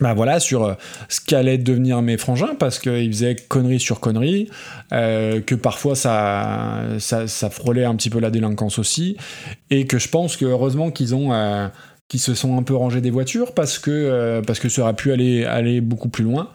bah 0.02 0.14
voilà, 0.14 0.40
sur 0.40 0.76
ce 1.10 1.22
qu'allait 1.22 1.58
devenir 1.58 2.02
mes 2.02 2.18
frangins, 2.18 2.56
parce 2.58 2.80
qu'ils 2.80 3.12
faisaient 3.12 3.36
conneries 3.36 3.80
sur 3.80 4.00
conneries, 4.00 4.50
que 4.92 5.56
parfois 5.56 5.96
ça, 5.96 6.84
ça, 7.00 7.28
ça, 7.28 7.50
frôlait 7.50 7.86
un 7.86 7.96
petit 7.96 8.10
peu 8.10 8.20
la 8.20 8.32
délinquance 8.32 8.80
aussi, 8.80 9.18
et 9.70 9.86
que 9.86 10.00
je 10.00 10.10
pense 10.10 10.38
que 10.38 10.46
heureusement 10.46 10.92
qu'ils 10.92 11.14
ont 11.14 11.32
se 12.18 12.34
sont 12.34 12.58
un 12.58 12.64
peu 12.64 12.76
rangés 12.76 13.02
des 13.02 13.12
voitures 13.12 13.54
parce 13.54 13.78
que, 13.78 13.92
euh, 13.92 14.42
parce 14.42 14.60
que 14.60 14.70
ça 14.70 14.82
aurait 14.82 14.96
pu 14.96 15.12
aller, 15.12 15.46
aller 15.46 15.82
beaucoup 15.82 16.10
plus 16.10 16.24
loin. 16.24 16.50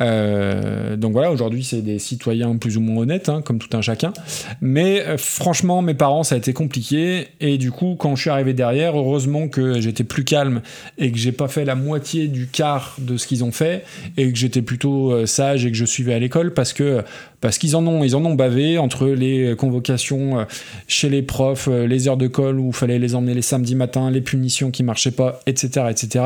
Euh, 0.00 0.96
donc 0.96 1.12
voilà, 1.12 1.30
aujourd'hui 1.30 1.62
c'est 1.62 1.82
des 1.82 1.98
citoyens 1.98 2.56
plus 2.56 2.76
ou 2.76 2.80
moins 2.80 3.02
honnêtes, 3.02 3.28
hein, 3.28 3.42
comme 3.42 3.58
tout 3.58 3.74
un 3.76 3.82
chacun. 3.82 4.12
Mais 4.60 5.00
euh, 5.02 5.16
franchement, 5.16 5.82
mes 5.82 5.94
parents, 5.94 6.22
ça 6.22 6.34
a 6.34 6.38
été 6.38 6.52
compliqué. 6.52 7.28
Et 7.40 7.58
du 7.58 7.70
coup, 7.70 7.96
quand 7.98 8.16
je 8.16 8.22
suis 8.22 8.30
arrivé 8.30 8.54
derrière, 8.54 8.98
heureusement 8.98 9.48
que 9.48 9.80
j'étais 9.80 10.04
plus 10.04 10.24
calme 10.24 10.62
et 10.98 11.12
que 11.12 11.18
j'ai 11.18 11.32
pas 11.32 11.48
fait 11.48 11.64
la 11.64 11.74
moitié 11.74 12.28
du 12.28 12.46
quart 12.46 12.96
de 12.98 13.16
ce 13.16 13.26
qu'ils 13.26 13.44
ont 13.44 13.52
fait 13.52 13.84
et 14.16 14.30
que 14.32 14.38
j'étais 14.38 14.62
plutôt 14.62 15.12
euh, 15.12 15.26
sage 15.26 15.64
et 15.64 15.70
que 15.70 15.76
je 15.76 15.84
suivais 15.84 16.14
à 16.14 16.18
l'école 16.18 16.54
parce 16.54 16.72
que 16.72 17.02
parce 17.40 17.58
qu'ils 17.58 17.76
en 17.76 17.86
ont 17.86 18.04
ils 18.04 18.16
en 18.16 18.24
ont 18.24 18.34
bavé 18.34 18.78
entre 18.78 19.06
les 19.08 19.54
convocations 19.56 20.46
chez 20.88 21.10
les 21.10 21.20
profs, 21.20 21.68
les 21.68 22.08
heures 22.08 22.16
de 22.16 22.26
colle 22.26 22.58
où 22.58 22.72
fallait 22.72 22.98
les 22.98 23.14
emmener 23.14 23.34
les 23.34 23.42
samedis 23.42 23.74
matins, 23.74 24.10
les 24.10 24.22
punitions 24.22 24.70
qui 24.70 24.82
marchaient 24.82 25.10
pas, 25.10 25.40
etc., 25.46 25.86
etc. 25.90 26.24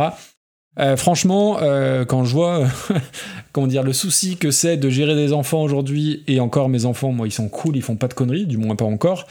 Euh, 0.79 0.97
franchement, 0.97 1.59
euh, 1.61 2.05
quand 2.05 2.25
je 2.25 2.33
vois 2.33 2.67
comment 3.53 3.67
dire 3.67 3.83
le 3.83 3.93
souci 3.93 4.37
que 4.37 4.51
c'est 4.51 4.77
de 4.77 4.89
gérer 4.89 5.15
des 5.15 5.33
enfants 5.33 5.63
aujourd'hui 5.63 6.23
et 6.29 6.41
encore 6.41 6.69
mes 6.69 6.85
enfants, 6.85 7.13
moi 7.13 7.27
ils 7.27 7.33
sont 7.33 7.49
cool, 7.49 7.77
ils 7.77 7.83
font 7.83 7.97
pas 7.97 8.09
de 8.09 8.15
conneries, 8.15 8.47
du 8.47 8.59
moins 8.59 8.77
pas 8.77 8.85
encore. 8.85 9.27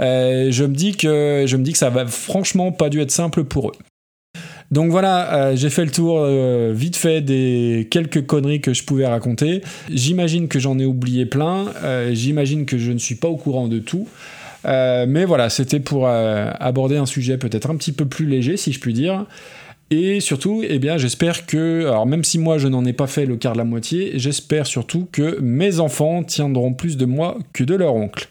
Euh, 0.00 0.50
je 0.50 0.64
me 0.64 0.74
dis 0.74 0.96
que 0.96 1.44
je 1.46 1.56
me 1.56 1.62
dis 1.62 1.72
que 1.72 1.78
ça 1.78 1.90
va 1.90 2.06
franchement 2.06 2.72
pas 2.72 2.88
dû 2.88 3.00
être 3.00 3.10
simple 3.10 3.44
pour 3.44 3.70
eux. 3.70 3.74
Donc 4.72 4.90
voilà, 4.90 5.54
j'ai 5.54 5.70
fait 5.70 5.84
le 5.84 5.92
tour 5.92 6.26
vite 6.72 6.96
fait 6.96 7.20
des 7.20 7.86
quelques 7.88 8.26
conneries 8.26 8.60
que 8.60 8.74
je 8.74 8.82
pouvais 8.82 9.06
raconter. 9.06 9.62
J'imagine 9.88 10.48
que 10.48 10.58
j'en 10.58 10.76
ai 10.80 10.84
oublié 10.84 11.24
plein. 11.24 11.66
J'imagine 12.10 12.66
que 12.66 12.76
je 12.76 12.90
ne 12.90 12.98
suis 12.98 13.14
pas 13.14 13.28
au 13.28 13.36
courant 13.36 13.68
de 13.68 13.78
tout. 13.78 14.08
mais 14.64 15.24
voilà, 15.24 15.50
c'était 15.50 15.78
pour 15.78 16.08
aborder 16.08 16.96
un 16.96 17.06
sujet 17.06 17.38
peut-être 17.38 17.70
un 17.70 17.76
petit 17.76 17.92
peu 17.92 18.06
plus 18.06 18.26
léger, 18.26 18.56
si 18.56 18.72
je 18.72 18.80
puis 18.80 18.92
dire. 18.92 19.26
Et 19.90 20.18
surtout, 20.18 20.64
eh 20.68 20.80
bien, 20.80 20.96
j'espère 20.96 21.46
que, 21.46 21.86
alors 21.86 22.06
même 22.06 22.24
si 22.24 22.38
moi 22.38 22.58
je 22.58 22.66
n'en 22.66 22.84
ai 22.84 22.92
pas 22.92 23.06
fait 23.06 23.24
le 23.24 23.36
quart 23.36 23.52
de 23.52 23.58
la 23.58 23.64
moitié, 23.64 24.12
j'espère 24.14 24.66
surtout 24.66 25.06
que 25.12 25.38
mes 25.40 25.78
enfants 25.78 26.24
tiendront 26.24 26.74
plus 26.74 26.96
de 26.96 27.04
moi 27.04 27.38
que 27.52 27.62
de 27.62 27.74
leur 27.76 27.94
oncle. 27.94 28.28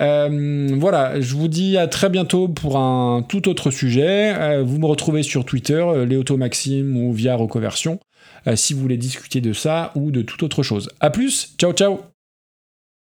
Euh, 0.00 0.68
voilà, 0.78 1.20
je 1.20 1.34
vous 1.34 1.48
dis 1.48 1.76
à 1.76 1.88
très 1.88 2.08
bientôt 2.08 2.46
pour 2.46 2.78
un 2.78 3.22
tout 3.28 3.48
autre 3.48 3.72
sujet. 3.72 4.32
Euh, 4.36 4.62
vous 4.62 4.78
me 4.78 4.86
retrouvez 4.86 5.24
sur 5.24 5.44
Twitter, 5.44 5.74
euh, 5.74 6.06
Léoto 6.06 6.36
Maxime 6.36 6.96
ou 6.96 7.12
via 7.12 7.34
Recoversion, 7.34 7.98
si 8.54 8.72
vous 8.72 8.80
voulez 8.80 8.96
discuter 8.96 9.40
de 9.40 9.52
ça 9.52 9.90
ou 9.96 10.12
de 10.12 10.22
toute 10.22 10.42
autre 10.44 10.62
chose. 10.62 10.88
A 11.00 11.10
plus, 11.10 11.54
ciao 11.58 11.72
ciao 11.72 12.11